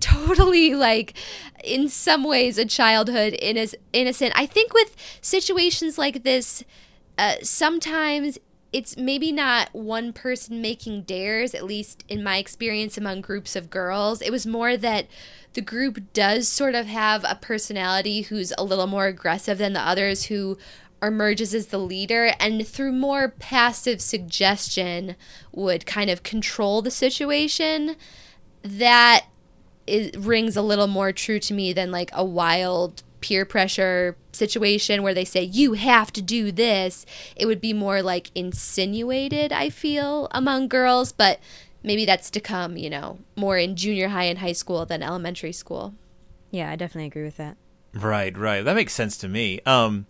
[0.00, 1.14] totally like
[1.62, 4.32] in some ways a childhood innocent.
[4.34, 6.64] I think with situations like this,
[7.18, 8.38] uh, sometimes
[8.72, 13.70] it's maybe not one person making dares, at least in my experience among groups of
[13.70, 14.20] girls.
[14.20, 15.06] It was more that
[15.54, 19.80] the group does sort of have a personality who's a little more aggressive than the
[19.80, 20.58] others who
[21.02, 25.16] emerges as the leader and through more passive suggestion
[25.52, 27.96] would kind of control the situation
[28.62, 29.26] that
[29.86, 35.02] is, rings a little more true to me than like a wild peer pressure situation
[35.02, 39.70] where they say you have to do this it would be more like insinuated i
[39.70, 41.40] feel among girls but
[41.86, 45.52] maybe that's to come, you know, more in junior high and high school than elementary
[45.52, 45.94] school.
[46.50, 47.56] Yeah, I definitely agree with that.
[47.94, 48.62] Right, right.
[48.62, 49.60] That makes sense to me.
[49.64, 50.06] Um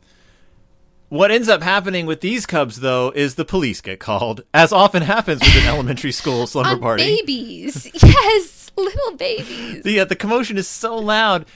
[1.09, 5.03] what ends up happening with these cubs though is the police get called, as often
[5.03, 7.05] happens with an elementary school slumber On party.
[7.05, 7.91] Babies.
[8.03, 9.83] Yes, little babies.
[9.83, 11.47] The uh, the commotion is so loud.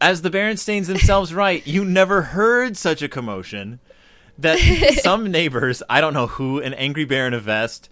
[0.00, 3.78] As the Berenstains themselves write, you never heard such a commotion
[4.38, 4.58] that
[5.02, 7.88] some neighbors, I don't know who, an angry bear in a vest,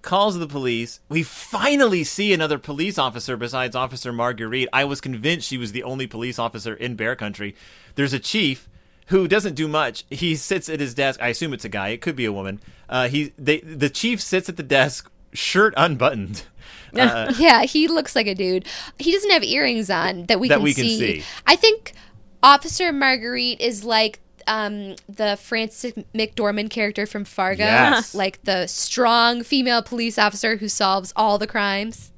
[0.00, 1.00] calls the police.
[1.08, 4.68] We finally see another police officer besides Officer Marguerite.
[4.72, 7.54] I was convinced she was the only police officer in Bear Country.
[7.94, 8.68] There's a chief
[9.06, 10.04] who doesn't do much.
[10.10, 11.20] He sits at his desk.
[11.22, 11.88] I assume it's a guy.
[11.88, 12.60] It could be a woman.
[12.88, 16.44] Uh, he they, the chief sits at the desk, shirt unbuttoned.
[16.94, 18.66] Uh, yeah, he looks like a dude.
[18.98, 20.82] He doesn't have earrings on that we, that can, we see.
[20.82, 21.24] can see.
[21.46, 21.94] I think
[22.42, 28.14] Officer Marguerite is like um, the Frances McDormand character from Fargo, yes.
[28.14, 32.12] like the strong female police officer who solves all the crimes.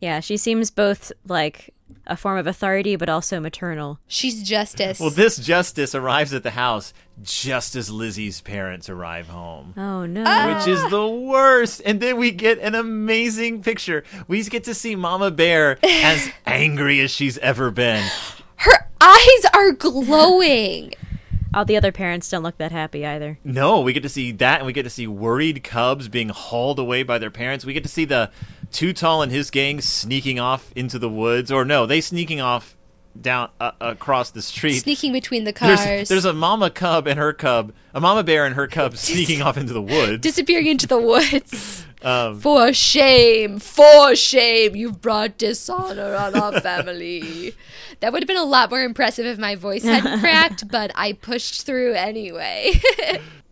[0.00, 1.74] Yeah, she seems both like
[2.06, 4.00] a form of authority, but also maternal.
[4.06, 5.00] She's justice.
[5.00, 9.74] Well, this justice arrives at the house just as Lizzie's parents arrive home.
[9.76, 10.22] Oh no!
[10.54, 11.82] Which is the worst.
[11.84, 14.04] And then we get an amazing picture.
[14.26, 18.04] We get to see Mama Bear as angry as she's ever been.
[18.56, 20.94] Her eyes are glowing.
[21.52, 23.38] All the other parents don't look that happy either.
[23.42, 26.78] No, we get to see that, and we get to see worried cubs being hauled
[26.78, 27.64] away by their parents.
[27.64, 28.30] We get to see the
[28.72, 32.76] Too Tall and his gang sneaking off into the woods, or no, they sneaking off
[33.20, 35.82] down uh, across the street, sneaking between the cars.
[35.84, 39.42] There's, there's, a mama cub and her cub, a mama bear and her cub sneaking
[39.42, 41.86] off into the woods, disappearing into the woods.
[42.02, 47.54] Um, for shame, for shame, you've brought dishonor on our family.
[48.00, 51.12] that would have been a lot more impressive if my voice hadn't cracked, but I
[51.12, 52.80] pushed through anyway.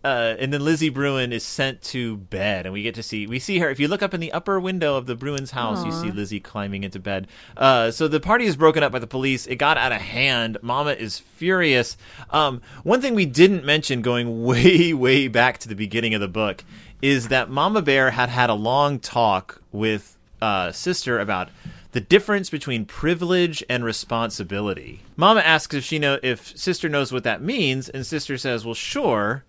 [0.04, 3.40] Uh, and then Lizzie Bruin is sent to bed, and we get to see we
[3.40, 3.68] see her.
[3.68, 5.86] If you look up in the upper window of the Bruins' house, Aww.
[5.86, 7.26] you see Lizzie climbing into bed.
[7.56, 9.46] Uh, so the party is broken up by the police.
[9.48, 10.56] It got out of hand.
[10.62, 11.96] Mama is furious.
[12.30, 16.28] Um, one thing we didn't mention, going way way back to the beginning of the
[16.28, 16.64] book,
[17.02, 21.48] is that Mama Bear had had a long talk with uh, Sister about
[21.90, 25.00] the difference between privilege and responsibility.
[25.16, 28.74] Mama asks if she know if Sister knows what that means, and Sister says, "Well,
[28.74, 29.44] sure."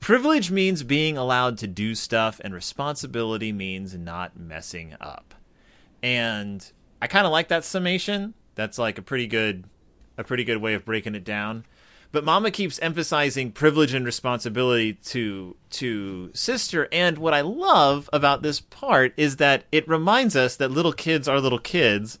[0.00, 5.34] Privilege means being allowed to do stuff, and responsibility means not messing up.
[6.02, 6.70] And
[7.02, 8.34] I kind of like that summation.
[8.54, 9.64] That's like a pretty good,
[10.16, 11.66] a pretty good way of breaking it down.
[12.12, 16.88] But Mama keeps emphasizing privilege and responsibility to to sister.
[16.90, 21.28] And what I love about this part is that it reminds us that little kids
[21.28, 22.18] are little kids,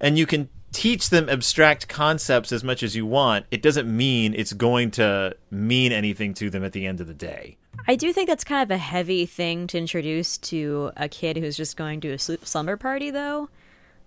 [0.00, 4.34] and you can teach them abstract concepts as much as you want, it doesn't mean
[4.34, 7.56] it's going to mean anything to them at the end of the day.
[7.86, 11.56] I do think that's kind of a heavy thing to introduce to a kid who's
[11.56, 13.48] just going to a slumber party, though.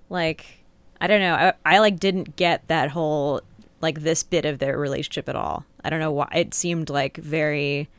[0.09, 0.65] Like,
[0.99, 1.33] I don't know.
[1.35, 3.41] I, I like didn't get that whole
[3.81, 5.65] like this bit of their relationship at all.
[5.83, 7.89] I don't know why it seemed like very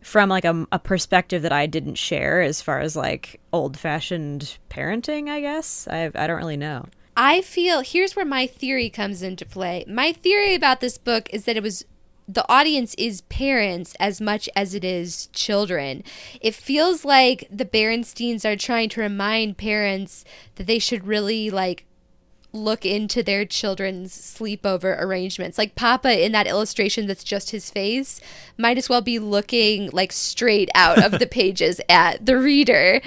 [0.00, 4.58] from like a, a perspective that I didn't share as far as like old fashioned
[4.70, 5.28] parenting.
[5.28, 6.86] I guess I I don't really know.
[7.16, 9.84] I feel here's where my theory comes into play.
[9.88, 11.84] My theory about this book is that it was
[12.28, 16.02] the audience is parents as much as it is children.
[16.40, 20.24] It feels like the Berensteins are trying to remind parents
[20.56, 21.86] that they should really like
[22.52, 25.56] look into their children's sleepover arrangements.
[25.56, 28.20] Like Papa in that illustration that's just his face
[28.58, 33.00] might as well be looking like straight out of the pages at the reader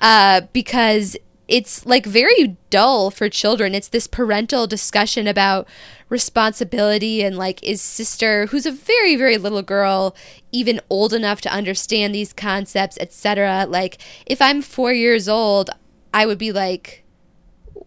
[0.00, 3.74] uh, because it's like very dull for children.
[3.74, 5.68] It's this parental discussion about
[6.08, 10.14] responsibility and like is sister who's a very very little girl
[10.52, 13.66] even old enough to understand these concepts, etc.
[13.68, 15.70] Like if I'm 4 years old,
[16.12, 17.04] I would be like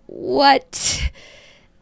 [0.07, 1.09] what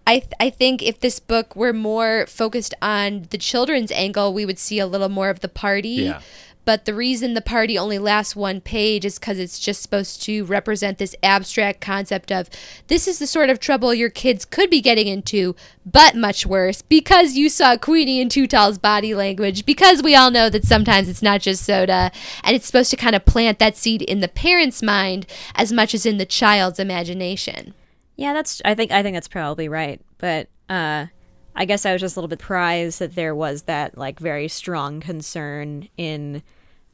[0.08, 4.46] I th- I think if this book were more focused on the children's angle, we
[4.46, 5.90] would see a little more of the party.
[5.90, 6.22] Yeah.
[6.66, 10.44] But the reason the party only lasts one page is because it's just supposed to
[10.46, 12.50] represent this abstract concept of
[12.88, 16.82] this is the sort of trouble your kids could be getting into, but much worse
[16.82, 21.08] because you saw Queenie and Too Tall's body language, because we all know that sometimes
[21.08, 22.12] it's not just soda,
[22.44, 25.94] and it's supposed to kind of plant that seed in the parent's mind as much
[25.94, 27.74] as in the child's imagination.
[28.16, 28.62] Yeah, that's.
[28.66, 28.92] I think.
[28.92, 30.02] I think that's probably right.
[30.18, 31.08] But uh,
[31.56, 34.48] I guess I was just a little bit surprised that there was that like very
[34.48, 36.44] strong concern in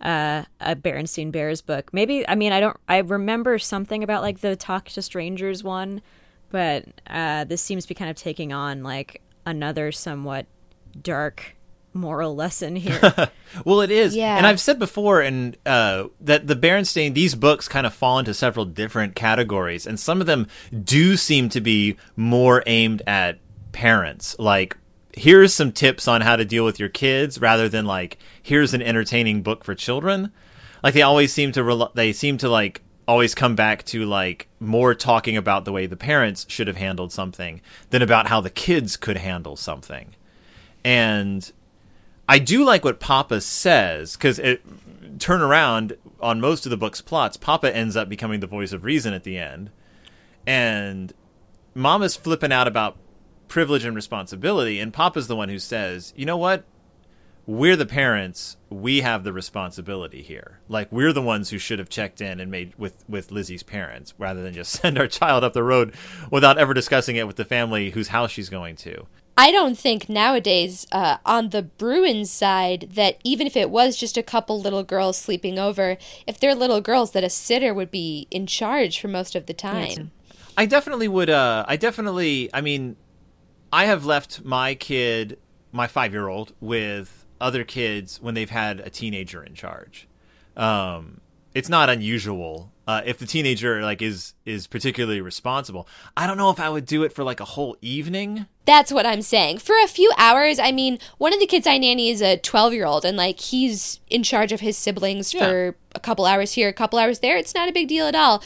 [0.01, 1.93] uh, a Berenstein Bears book.
[1.93, 2.27] Maybe.
[2.27, 2.77] I mean, I don't.
[2.87, 6.01] I remember something about like the Talk to Strangers one,
[6.49, 10.45] but uh, this seems to be kind of taking on like another somewhat
[11.01, 11.55] dark
[11.93, 12.99] moral lesson here.
[13.65, 14.37] well, it is, Yeah.
[14.37, 18.33] and I've said before, and uh, that the Berenstain these books kind of fall into
[18.33, 20.47] several different categories, and some of them
[20.83, 23.39] do seem to be more aimed at
[23.71, 24.77] parents, like.
[25.13, 28.81] Here's some tips on how to deal with your kids, rather than like here's an
[28.81, 30.31] entertaining book for children.
[30.83, 34.47] Like they always seem to rel- they seem to like always come back to like
[34.59, 38.49] more talking about the way the parents should have handled something than about how the
[38.49, 40.15] kids could handle something.
[40.83, 41.51] And
[42.29, 44.61] I do like what Papa says because it
[45.19, 47.37] turn around on most of the book's plots.
[47.37, 49.71] Papa ends up becoming the voice of reason at the end,
[50.47, 51.13] and
[51.75, 52.97] Mama's flipping out about
[53.51, 56.63] privilege and responsibility, and Papa's the one who says, "You know what?
[57.45, 58.55] We're the parents.
[58.69, 60.59] We have the responsibility here.
[60.69, 64.13] Like we're the ones who should have checked in and made with with Lizzie's parents
[64.17, 65.93] rather than just send our child up the road
[66.31, 69.05] without ever discussing it with the family whose house she's going to."
[69.37, 74.15] I don't think nowadays, uh, on the Bruins side, that even if it was just
[74.15, 78.27] a couple little girls sleeping over, if they're little girls, that a sitter would be
[78.31, 80.11] in charge for most of the time.
[80.55, 81.29] I definitely would.
[81.29, 82.49] Uh, I definitely.
[82.53, 82.95] I mean,
[83.71, 85.37] I have left my kid,
[85.71, 90.07] my five-year-old, with other kids when they've had a teenager in charge.
[90.55, 91.21] Um,
[91.53, 95.87] it's not unusual uh, if the teenager like is is particularly responsible.
[96.15, 98.47] I don't know if I would do it for like a whole evening.
[98.65, 99.59] That's what I'm saying.
[99.59, 102.73] For a few hours, I mean, one of the kids I nanny is a 12
[102.73, 106.69] year old, and like he's in charge of his siblings for a couple hours here,
[106.69, 107.37] a couple hours there.
[107.37, 108.43] It's not a big deal at all.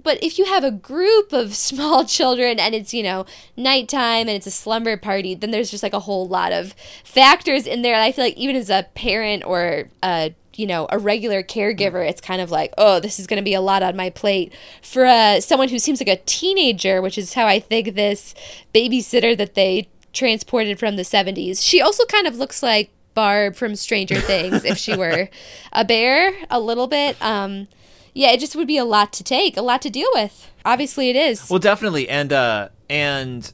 [0.00, 4.30] But if you have a group of small children and it's, you know, nighttime and
[4.30, 7.94] it's a slumber party, then there's just like a whole lot of factors in there.
[7.94, 12.06] And I feel like even as a parent or a you know, a regular caregiver,
[12.06, 14.52] it's kind of like, oh, this is going to be a lot on my plate.
[14.82, 18.34] For uh, someone who seems like a teenager, which is how I think this
[18.74, 23.76] babysitter that they transported from the 70s, she also kind of looks like Barb from
[23.76, 25.28] Stranger Things if she were
[25.72, 27.16] a bear, a little bit.
[27.20, 27.68] Um,
[28.14, 30.50] yeah, it just would be a lot to take, a lot to deal with.
[30.64, 31.48] Obviously, it is.
[31.48, 33.50] Well, definitely, and uh, and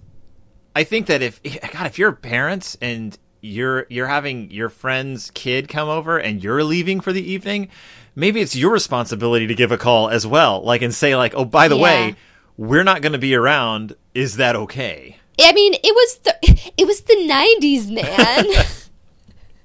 [0.75, 1.41] I think that if
[1.73, 6.65] God, if you're parents and you're you're having your friend's kid come over and you're
[6.65, 7.69] leaving for the evening,
[8.17, 11.45] maybe it's your responsibility to give a call as well, like and say like, oh,
[11.45, 11.83] by the Yeah.
[11.83, 12.17] way,
[12.57, 13.95] we're not going to be around.
[14.15, 15.19] Is that okay?
[15.41, 16.37] I mean, it was the
[16.77, 18.45] it was the 90s, man.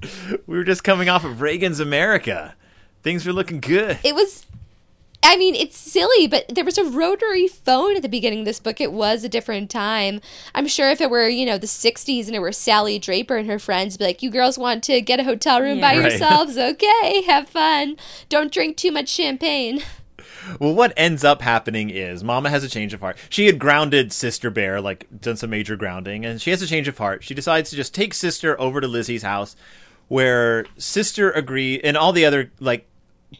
[0.48, 2.56] We were just coming off of Reagan's America.
[3.02, 4.00] Things were looking good.
[4.04, 4.46] it was
[5.26, 8.60] I mean, it's silly, but there was a rotary phone at the beginning of this
[8.60, 8.82] book.
[8.82, 10.20] It was a different time.
[10.54, 13.50] I'm sure if it were, you know, the 60s and it were Sally Draper and
[13.50, 16.02] her friends, be like, you girls want to get a hotel room by Right.
[16.12, 16.58] yourselves?
[16.58, 17.96] Okay, have fun.
[18.28, 19.82] Don't drink too much champagne.
[20.60, 23.18] Well, what ends up happening is Mama has a change of heart.
[23.30, 26.90] She had grounded Sister Bear, like done some major grounding, and she has a change
[26.90, 27.24] of heart.
[27.24, 29.56] She decides to just take Sister over to Lizzie's house,
[30.14, 32.88] where Sister agree, and all the other like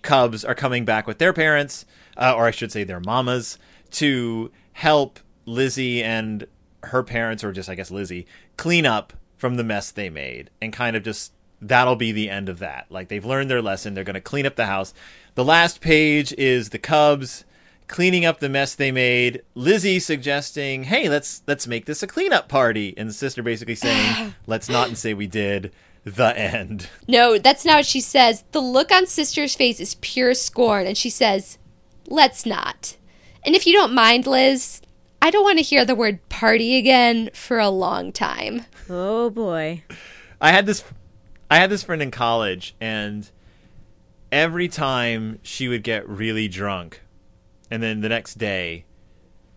[0.02, 1.86] cubs are coming back with their parents,
[2.18, 3.60] uh, or I should say their mamas,
[3.92, 6.48] to help Lizzie and
[6.86, 8.26] her parents, or just I guess Lizzie,
[8.58, 12.50] clean up from the mess they made, and kind of just that'll be the end
[12.50, 12.88] of that.
[12.90, 13.94] Like they've learned their lesson.
[13.94, 14.96] They're going to clean up the house.
[15.36, 17.46] The last page is the Cubs
[17.88, 19.44] cleaning up the mess they made.
[19.54, 24.70] Lizzie suggesting, "Hey, let's let's make this a cleanup party," and sister basically saying, "Let's
[24.70, 25.72] not," and say we did.
[26.06, 26.90] The end.
[27.08, 28.44] No, that's not what she says.
[28.52, 31.58] The look on Sister's face is pure scorn, and she says,
[32.08, 32.98] Let's not.
[33.46, 34.82] And if you don't mind, Liz,
[35.22, 38.66] I don't want to hear the word party again for a long time.
[38.90, 39.84] Oh boy.
[40.42, 40.84] I had this
[41.50, 43.30] I had this friend in college and
[44.34, 47.02] every time she would get really drunk
[47.72, 48.84] and then the next day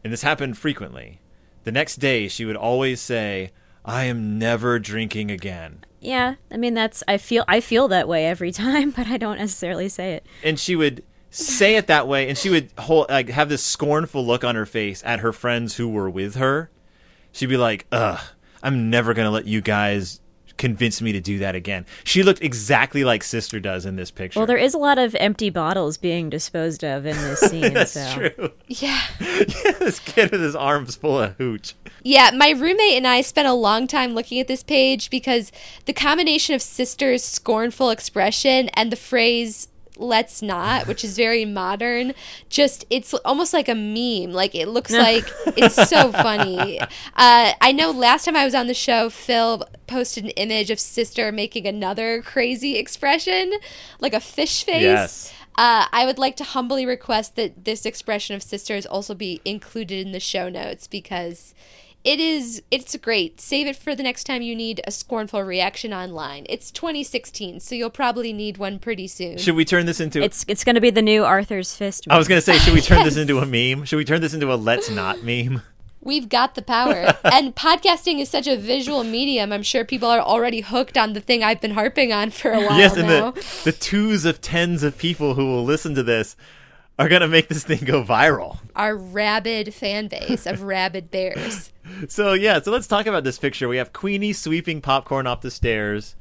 [0.05, 1.21] and this happened frequently.
[1.65, 3.51] The next day she would always say,
[3.87, 8.27] "I am never drinking again." Yeah, I mean that's I feel I feel that way
[8.27, 10.27] every time, but I don't necessarily say it.
[10.45, 14.25] And she would say it that way and she would hold like have this scornful
[14.25, 16.71] look on her face at her friends who were with her.
[17.33, 18.21] She'd be like, "Ugh,
[18.63, 20.21] I'm never going to let you guys
[20.57, 21.87] convince me to do that again.
[22.05, 24.41] She looked exactly like Sister does in this picture.
[24.41, 27.75] Well, there is a lot of empty bottles being disposed of in this scene.
[27.75, 28.15] That's so.
[28.15, 28.53] true.
[28.67, 29.01] Yeah.
[29.21, 31.75] yeah, this kid with his arms full of hooch.
[32.03, 35.51] Yeah, my roommate and I spent a long time looking at this page because
[35.87, 42.13] the combination of Sister's scornful expression and the phrase let's not which is very modern.
[42.49, 44.33] Just it's almost like a meme.
[44.33, 45.25] Like it looks like
[45.57, 46.81] it's so funny.
[47.17, 50.79] Uh, i know last time i was on the show phil posted an image of
[50.79, 53.53] sister making another crazy expression
[54.01, 54.83] like a fish face.
[54.83, 55.33] Yes.
[55.57, 60.05] uh, I would like to humbly request that this expression of sisters also be included
[60.05, 61.55] in the show notes because
[62.07, 63.41] it is it's great.
[63.41, 66.47] Save it for the next time you need a scornful reaction online.
[66.49, 69.39] It's 2016, so you'll probably need one pretty soon.
[69.39, 72.07] Should we turn this into It's it's going to be the new Arthur's Fist.
[72.09, 73.85] I was going to say should we turn this into a meme?
[73.85, 75.63] Should we turn this into a let's not meme?
[76.01, 77.17] We've got the power.
[77.25, 79.53] and podcasting is such a visual medium.
[79.53, 82.61] I'm sure people are already hooked on the thing I've been harping on for a
[82.65, 83.33] while yes, and now.
[83.33, 86.37] the the twos of tens of people who will listen to this
[86.99, 88.59] are going to make this thing go viral.
[88.75, 91.73] Our rabid fan base of rabid bears.
[92.09, 93.69] So yeah, so let's talk about this picture.
[93.69, 96.17] We have Queenie sweeping popcorn off the stairs.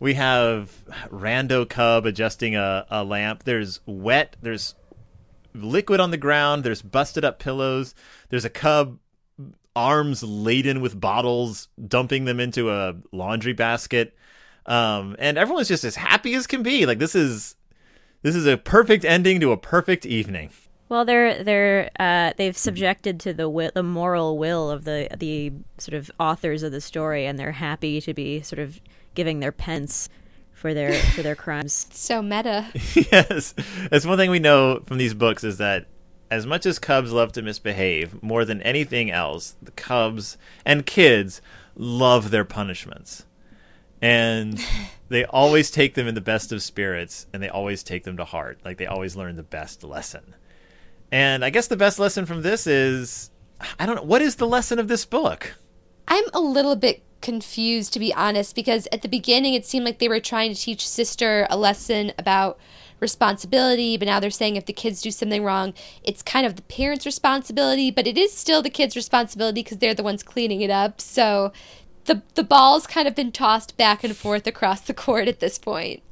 [0.00, 0.72] We have
[1.10, 3.44] Rando Cub adjusting a, a lamp.
[3.44, 4.36] There's wet.
[4.42, 4.74] There's
[5.54, 6.64] liquid on the ground.
[6.64, 7.94] There's busted up pillows.
[8.28, 8.98] There's a cub
[9.74, 14.16] arms laden with bottles, dumping them into a laundry basket.
[14.66, 16.86] Um, and everyone's just as happy as can be.
[16.86, 17.56] Like this is
[18.22, 20.50] this is a perfect ending to a perfect evening.
[20.88, 25.52] Well, they're they're uh, they've subjected to the wi- the moral will of the the
[25.78, 28.80] sort of authors of the story, and they're happy to be sort of
[29.14, 30.08] giving their pence
[30.52, 31.86] for their for their crimes.
[31.92, 32.68] So meta.
[32.94, 33.54] yes.
[33.90, 35.86] That's one thing we know from these books is that
[36.30, 41.40] as much as cubs love to misbehave, more than anything else, the cubs and kids
[41.74, 43.24] love their punishments.
[44.02, 44.60] And
[45.08, 48.24] they always take them in the best of spirits and they always take them to
[48.24, 48.58] heart.
[48.64, 50.34] Like they always learn the best lesson.
[51.10, 53.30] And I guess the best lesson from this is
[53.78, 55.54] I don't know, what is the lesson of this book?
[56.08, 59.98] I'm a little bit confused, to be honest, because at the beginning it seemed like
[59.98, 62.58] they were trying to teach Sister a lesson about
[62.98, 66.62] responsibility, but now they're saying if the kids do something wrong, it's kind of the
[66.62, 70.70] parents' responsibility, but it is still the kids' responsibility because they're the ones cleaning it
[70.70, 71.00] up.
[71.00, 71.52] So
[72.04, 75.58] the the ball's kind of been tossed back and forth across the court at this
[75.58, 76.02] point.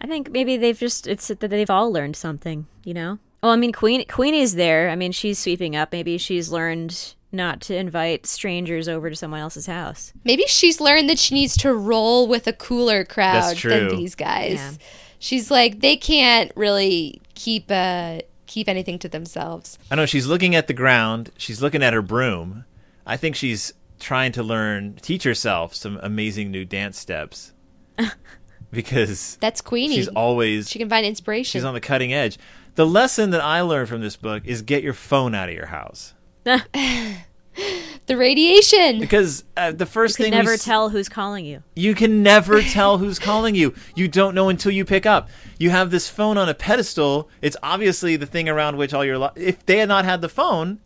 [0.00, 3.18] I think maybe they've just it's that they've all learned something, you know.
[3.42, 4.90] Well, I mean, Queen Queenie's there.
[4.90, 5.92] I mean, she's sweeping up.
[5.92, 10.12] Maybe she's learned not to invite strangers over to someone else's house.
[10.24, 14.54] Maybe she's learned that she needs to roll with a cooler crowd than these guys.
[14.54, 14.72] Yeah.
[15.18, 19.78] She's like they can't really keep uh keep anything to themselves.
[19.90, 21.30] I know she's looking at the ground.
[21.36, 22.64] She's looking at her broom.
[23.06, 27.52] I think she's trying to learn, teach herself some amazing new dance steps.
[28.72, 29.96] because That's Queenie.
[29.96, 31.50] she's always she can find inspiration.
[31.58, 32.38] she's on the cutting edge.
[32.76, 35.66] The lesson that I learned from this book is get your phone out of your
[35.66, 38.98] house the radiation.
[39.00, 41.62] because uh, the first Could thing we never s- tell who's calling you.
[41.76, 43.74] you can never tell who's calling you.
[43.94, 45.28] You don't know until you pick up.
[45.58, 47.28] You have this phone on a pedestal.
[47.42, 50.28] It's obviously the thing around which all your li- if they had not had the
[50.28, 50.80] phone,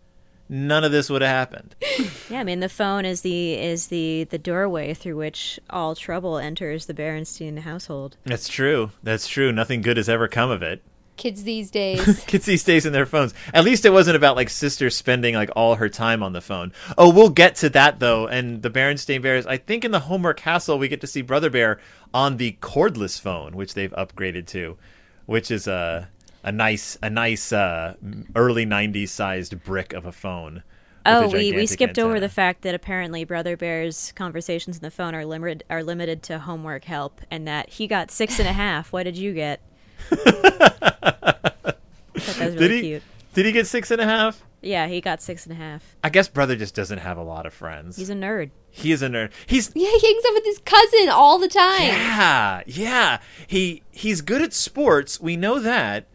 [0.48, 1.74] none of this would have happened.
[2.30, 6.38] Yeah, I mean, the phone is the is the the doorway through which all trouble
[6.38, 8.16] enters the Berenstein household.
[8.24, 8.90] That's true.
[9.02, 9.52] That's true.
[9.52, 10.82] Nothing good has ever come of it.
[11.16, 12.24] Kids these days.
[12.26, 13.34] Kids these days in their phones.
[13.52, 16.72] At least it wasn't about like sister spending like all her time on the phone.
[16.98, 18.26] Oh, we'll get to that though.
[18.26, 21.50] And the Berenstain Bears, I think in the Homework Hassle we get to see Brother
[21.50, 21.78] Bear
[22.12, 24.76] on the cordless phone, which they've upgraded to,
[25.26, 26.08] which is a
[26.44, 27.94] a nice a nice uh,
[28.36, 30.62] early '90s sized brick of a phone
[31.06, 34.80] Oh, a we, we gigantic skipped over the fact that apparently Brother Bear's conversations on
[34.82, 38.48] the phone are limited are limited to homework help, and that he got six and
[38.48, 38.92] a half.
[38.92, 39.60] What did you get?
[42.14, 42.80] That was really Did he?
[42.80, 43.02] cute.
[43.34, 44.42] Did he get six and a half?
[44.62, 45.96] Yeah, he got six and a half.
[46.02, 47.96] I guess brother just doesn't have a lot of friends.
[47.96, 48.50] He's a nerd.
[48.70, 49.30] he is a nerd.
[49.46, 51.82] He's Yeah, he hangs out with his cousin all the time.
[51.82, 53.18] yeah, yeah.
[53.46, 55.20] He he's good at sports.
[55.20, 56.06] We know that,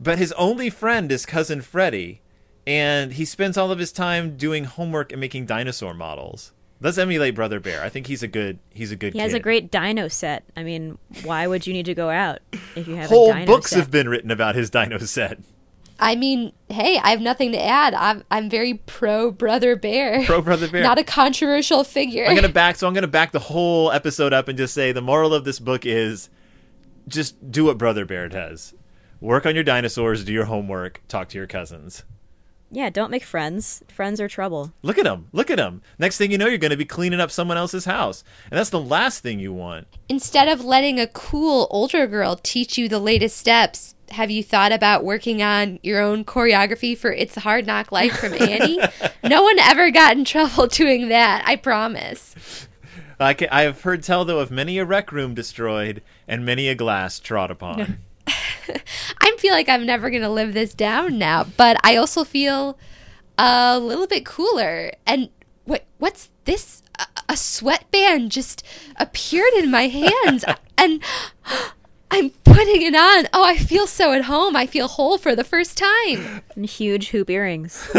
[0.00, 2.20] but his only friend is cousin Freddie,
[2.66, 6.52] and he spends all of his time doing homework and making dinosaur models.
[6.80, 7.82] Let's emulate Brother Bear.
[7.82, 9.14] I think he's a good he's a good.
[9.14, 10.44] He has a great dino set.
[10.56, 12.40] I mean, why would you need to go out
[12.74, 13.78] if you have whole a dino books set?
[13.78, 15.38] have been written about his dino set.
[15.98, 17.94] I mean, hey, I have nothing to add.
[17.94, 20.22] I'm I'm very pro Brother Bear.
[20.26, 20.82] Pro Brother Bear.
[20.82, 22.26] Not a controversial figure.
[22.26, 22.76] I'm gonna back.
[22.76, 25.58] So I'm gonna back the whole episode up and just say the moral of this
[25.58, 26.28] book is,
[27.08, 28.74] just do what Brother Bear does.
[29.20, 30.24] Work on your dinosaurs.
[30.24, 31.00] Do your homework.
[31.08, 32.04] Talk to your cousins.
[32.70, 33.82] Yeah, don't make friends.
[33.88, 34.72] Friends are trouble.
[34.82, 35.28] Look at him.
[35.32, 35.82] Look at him.
[35.98, 38.24] Next thing you know, you're going to be cleaning up someone else's house.
[38.50, 39.86] And that's the last thing you want.
[40.08, 44.72] Instead of letting a cool older girl teach you the latest steps, have you thought
[44.72, 48.80] about working on your own choreography for It's a Hard Knock Life from Annie?
[49.22, 52.68] no one ever got in trouble doing that, I promise.
[53.18, 56.68] I, can, I have heard tell, though, of many a rec room destroyed and many
[56.68, 57.98] a glass trod upon.
[59.20, 62.78] I feel like I'm never going to live this down now, but I also feel
[63.38, 64.92] a little bit cooler.
[65.06, 65.30] And
[65.64, 66.82] what what's this?
[66.98, 68.64] A, a sweatband just
[68.96, 70.44] appeared in my hands
[70.78, 71.02] and
[72.10, 73.28] I'm putting it on.
[73.32, 74.54] Oh, I feel so at home.
[74.54, 76.42] I feel whole for the first time.
[76.54, 77.92] And huge hoop earrings.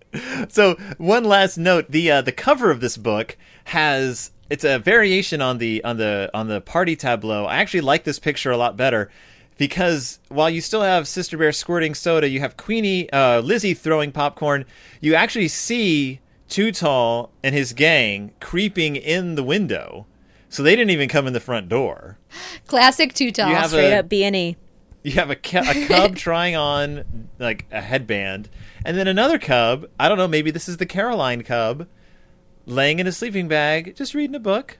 [0.48, 5.40] so one last note: the uh, the cover of this book has it's a variation
[5.40, 7.46] on the on the on the party tableau.
[7.46, 9.10] I actually like this picture a lot better
[9.56, 14.12] because while you still have Sister Bear squirting soda, you have Queenie uh, Lizzie throwing
[14.12, 14.64] popcorn.
[15.00, 20.06] You actually see Too Tall and his gang creeping in the window.
[20.48, 22.18] So they didn't even come in the front door.
[22.66, 23.48] Classic Too Tall.
[23.48, 24.56] You have Straight a- up B and E.
[25.02, 28.48] You have a, cu- a cub trying on like a headband,
[28.86, 29.86] and then another cub.
[30.00, 30.26] I don't know.
[30.28, 31.86] Maybe this is the Caroline cub,
[32.64, 34.78] laying in a sleeping bag, just reading a book,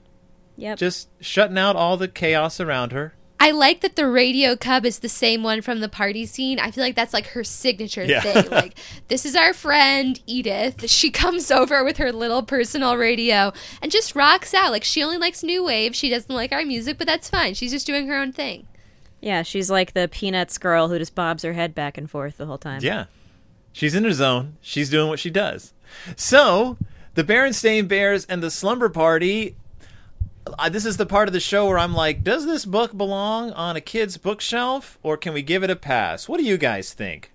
[0.57, 0.79] Yep.
[0.79, 3.15] just shutting out all the chaos around her.
[3.41, 6.59] I like that the radio cub is the same one from the party scene.
[6.59, 8.21] I feel like that's like her signature Yeah.
[8.21, 8.49] thing.
[8.51, 8.79] Like,
[9.09, 10.89] this is our friend Edith.
[10.89, 14.71] She comes over with her little personal radio and just rocks out.
[14.71, 15.95] Like, she only likes new wave.
[15.95, 17.53] She doesn't like our music, but that's fine.
[17.55, 18.67] She's just doing her own thing.
[19.21, 22.47] yeah, she's like the Peanuts girl who just bobs her head back and forth the
[22.47, 22.81] whole time.
[22.83, 23.07] Yeah,
[23.73, 24.57] she's in her zone.
[24.61, 25.73] She's doing what she does.
[26.17, 26.77] So
[27.15, 29.57] the Berenstain Bears and the Slumber Party.
[30.47, 33.51] Uh, this is the part of the show where I'm like, does this book belong
[33.53, 36.29] on a kid's bookshelf, or can we give it a pass?
[36.29, 37.33] What do you guys think?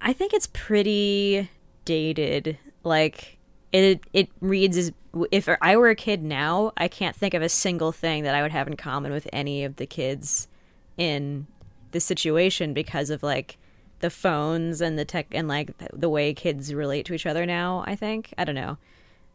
[0.00, 1.48] I think it's pretty
[1.84, 2.58] dated.
[2.84, 3.38] Like
[3.72, 4.92] it it reads as
[5.30, 8.42] if I were a kid now, I can't think of a single thing that I
[8.42, 10.48] would have in common with any of the kids
[10.96, 11.46] in
[11.92, 13.56] the situation because of like
[14.00, 17.84] the phones and the tech and like the way kids relate to each other now,
[17.86, 18.32] I think.
[18.38, 18.78] I don't know.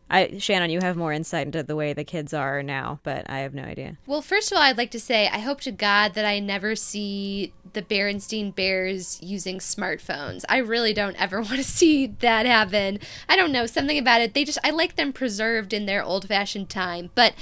[0.09, 3.39] I Shannon, you have more insight into the way the kids are now, but I
[3.39, 3.97] have no idea.
[4.05, 6.75] Well, first of all, I'd like to say I hope to God that I never
[6.75, 10.43] see the Berenstein Bears using smartphones.
[10.47, 12.99] I really don't ever want to see that happen.
[13.27, 14.33] I don't know something about it.
[14.33, 17.09] They just I like them preserved in their old-fashioned time.
[17.15, 17.33] But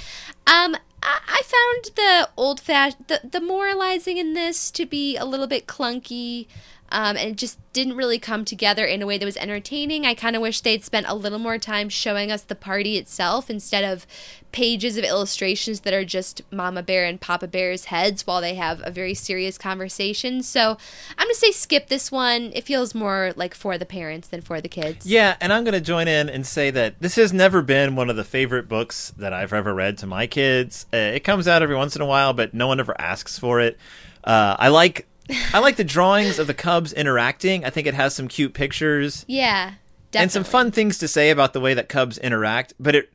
[0.46, 5.66] um, I, found the old-fashioned the, the moralizing in this to be a little bit
[5.66, 6.46] clunky.
[6.92, 10.04] Um, and it just didn't really come together in a way that was entertaining.
[10.04, 13.48] I kind of wish they'd spent a little more time showing us the party itself
[13.48, 14.06] instead of
[14.52, 18.82] pages of illustrations that are just Mama Bear and Papa Bear's heads while they have
[18.84, 20.42] a very serious conversation.
[20.42, 20.76] So
[21.16, 22.52] I'm going to say skip this one.
[22.54, 25.06] It feels more like for the parents than for the kids.
[25.06, 28.10] Yeah, and I'm going to join in and say that this has never been one
[28.10, 30.84] of the favorite books that I've ever read to my kids.
[30.92, 33.60] Uh, it comes out every once in a while, but no one ever asks for
[33.60, 33.78] it.
[34.22, 35.06] Uh, I like
[35.54, 37.64] I like the drawings of the cubs interacting.
[37.64, 39.72] I think it has some cute pictures Yeah.
[40.10, 40.22] Definitely.
[40.24, 43.12] and some fun things to say about the way that cubs interact, but it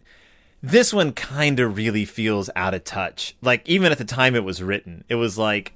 [0.63, 3.35] this one kind of really feels out of touch.
[3.41, 5.73] Like even at the time it was written, it was like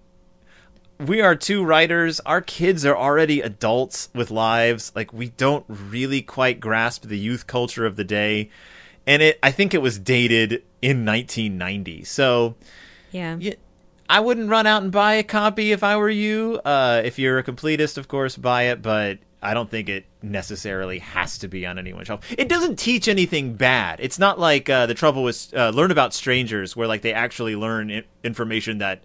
[1.00, 2.20] we are two writers.
[2.22, 4.92] Our kids are already adults with lives.
[4.96, 8.50] Like we don't really quite grasp the youth culture of the day.
[9.08, 12.04] And it I think it was dated in 1990.
[12.04, 12.56] So,
[13.12, 13.38] Yeah.
[13.40, 13.54] yeah,
[14.12, 16.60] I wouldn't run out and buy a copy if I were you.
[16.66, 21.00] Uh, if you're a completist, of course, buy it, but I don't think it necessarily
[21.00, 22.20] has to be on anyone's shelf.
[22.38, 24.00] It doesn't teach anything bad.
[24.02, 27.56] It's not like uh, the trouble with uh, Learn About Strangers, where like they actually
[27.56, 29.04] learn I- information that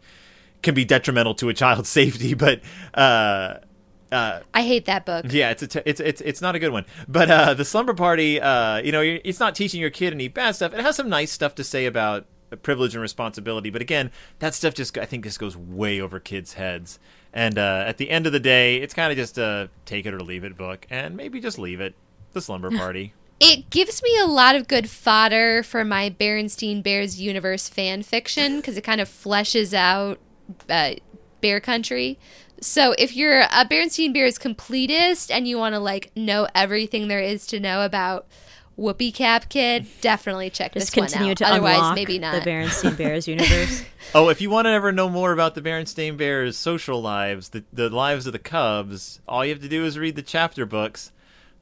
[0.63, 2.35] can be detrimental to a child's safety.
[2.35, 2.61] But
[2.93, 3.59] uh,
[4.13, 5.27] Uh, I hate that book.
[5.31, 6.85] yeah, it's a t- it's it's it's not a good one.
[7.09, 10.55] But uh, the Slumber Party, uh, you know, it's not teaching your kid any bad
[10.55, 10.73] stuff.
[10.75, 12.25] It has some nice stuff to say about
[12.63, 13.71] privilege and responsibility.
[13.71, 16.99] But again, that stuff just I think just goes way over kids' heads.
[17.33, 20.15] And uh, at the end of the day, it's kind of just a take it
[20.15, 21.95] or leave it book, and maybe just leave it.
[22.33, 23.15] The Slumber Party.
[23.41, 28.57] It gives me a lot of good fodder for my Berenstein Bears universe fan fiction
[28.57, 30.19] because it kind of fleshes out
[30.71, 30.95] uh,
[31.43, 32.19] Bear Country.
[32.61, 37.21] So if you're a Berenstein Bears completist and you want to like know everything there
[37.21, 38.27] is to know about
[38.77, 41.37] Whoopee Cap Kid, definitely check Just this one continue out.
[41.39, 42.43] to Otherwise, unlock maybe not.
[42.45, 43.85] the Berenstein Bears universe.
[44.15, 47.65] Oh, if you want to ever know more about the Berenstain Bears' social lives, the,
[47.73, 51.11] the lives of the Cubs, all you have to do is read the chapter books.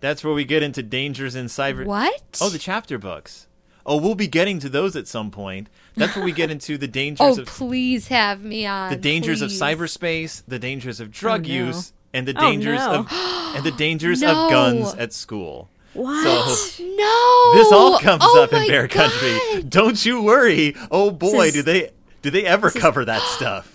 [0.01, 1.85] That's where we get into dangers in cyber.
[1.87, 2.39] what?
[2.41, 3.47] Oh, the chapter books.
[3.87, 5.69] Oh, we'll be getting to those at some point.
[5.95, 8.91] That's where we get into the dangers oh, of please have me on.
[8.91, 9.61] the dangers please.
[9.63, 11.55] of cyberspace, the dangers of oh, drug Oh, no.
[11.55, 12.95] use, and the Oh, dangers no.
[13.01, 14.47] of and the dangers No.
[14.47, 15.69] of guns at school.
[15.95, 16.49] What?
[16.57, 17.53] So No.
[17.55, 19.11] this all comes oh up in Bear God.
[19.11, 19.63] Country.
[19.63, 20.75] Don't you worry.
[20.91, 21.91] Oh boy, is- do they
[22.23, 23.71] do they ever cover that stuff?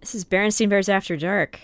[0.00, 1.58] this is Berenstein Bears After Dark.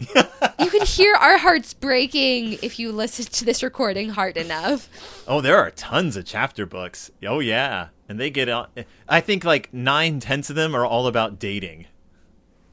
[0.60, 4.88] You can hear our hearts breaking if you listen to this recording hard enough.
[5.26, 7.10] Oh, there are tons of chapter books.
[7.24, 8.76] Oh yeah, and they get out.
[9.08, 11.86] I think like nine tenths of them are all about dating.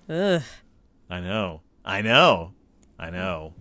[0.09, 0.41] Ugh.
[1.09, 1.61] I know.
[1.86, 2.53] I know.
[2.99, 3.53] I know.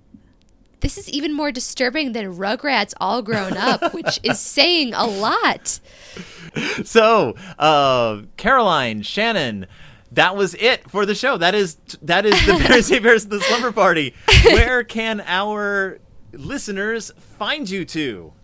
[0.84, 5.80] This is even more disturbing than Rugrats All Grown Up, which is saying a lot.
[6.84, 9.66] So, uh, Caroline, Shannon,
[10.12, 11.38] that was it for the show.
[11.38, 14.14] That is that is the Bears Say Bears of the Slumber Party.
[14.44, 16.00] Where can our
[16.32, 18.34] listeners find you to?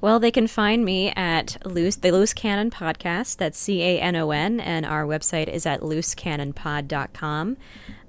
[0.00, 3.38] Well, they can find me at Loose the Loose Canon Podcast.
[3.38, 7.56] That's C A N O N, and our website is at loosecanonpod.com.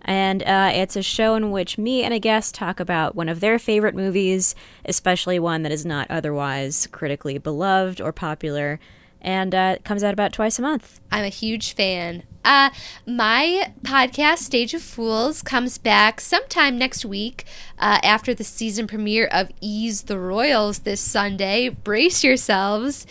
[0.04, 3.40] And uh, it's a show in which me and a guest talk about one of
[3.40, 8.80] their favorite movies, especially one that is not otherwise critically beloved or popular.
[9.22, 11.00] And uh, it comes out about twice a month.
[11.12, 12.24] I'm a huge fan.
[12.44, 12.72] Uh,
[13.06, 17.46] my podcast, Stage of Fools, comes back sometime next week
[17.78, 21.70] uh, after the season premiere of E!'s the Royals this Sunday.
[21.70, 23.06] Brace yourselves.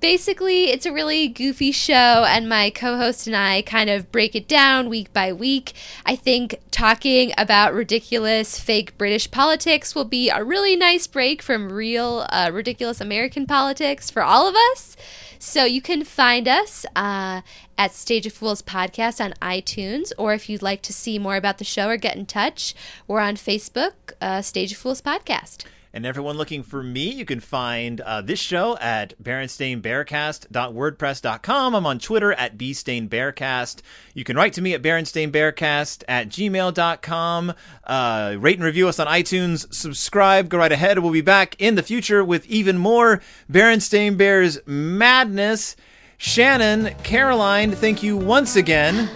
[0.00, 4.34] Basically, it's a really goofy show, and my co host and I kind of break
[4.34, 5.72] it down week by week.
[6.04, 11.72] I think talking about ridiculous fake British politics will be a really nice break from
[11.72, 14.96] real uh, ridiculous American politics for all of us.
[15.38, 17.40] So you can find us uh,
[17.78, 21.56] at Stage of Fools Podcast on iTunes, or if you'd like to see more about
[21.58, 22.74] the show or get in touch,
[23.08, 25.64] we're on Facebook, uh, Stage of Fools Podcast.
[25.96, 31.74] And everyone looking for me, you can find uh, this show at berenstainbearcast.wordpress.com.
[31.74, 33.80] I'm on Twitter at bstainbearcast.
[34.12, 37.54] You can write to me at berenstainbearcast at gmail.com.
[37.82, 39.72] Uh, rate and review us on iTunes.
[39.72, 40.50] Subscribe.
[40.50, 40.98] Go right ahead.
[40.98, 45.76] We'll be back in the future with even more Berenstain Bears madness.
[46.18, 49.08] Shannon, Caroline, thank you once again.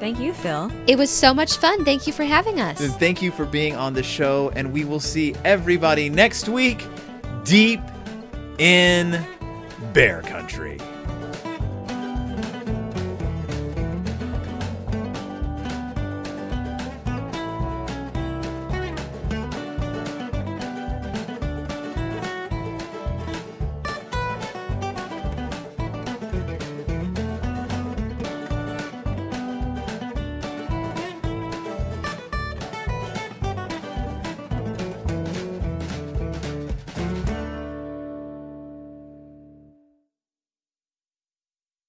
[0.00, 0.72] Thank you, Phil.
[0.86, 1.84] It was so much fun.
[1.84, 2.80] Thank you for having us.
[2.80, 4.50] And thank you for being on the show.
[4.56, 6.86] And we will see everybody next week
[7.44, 7.80] deep
[8.58, 9.22] in
[9.92, 10.78] Bear Country.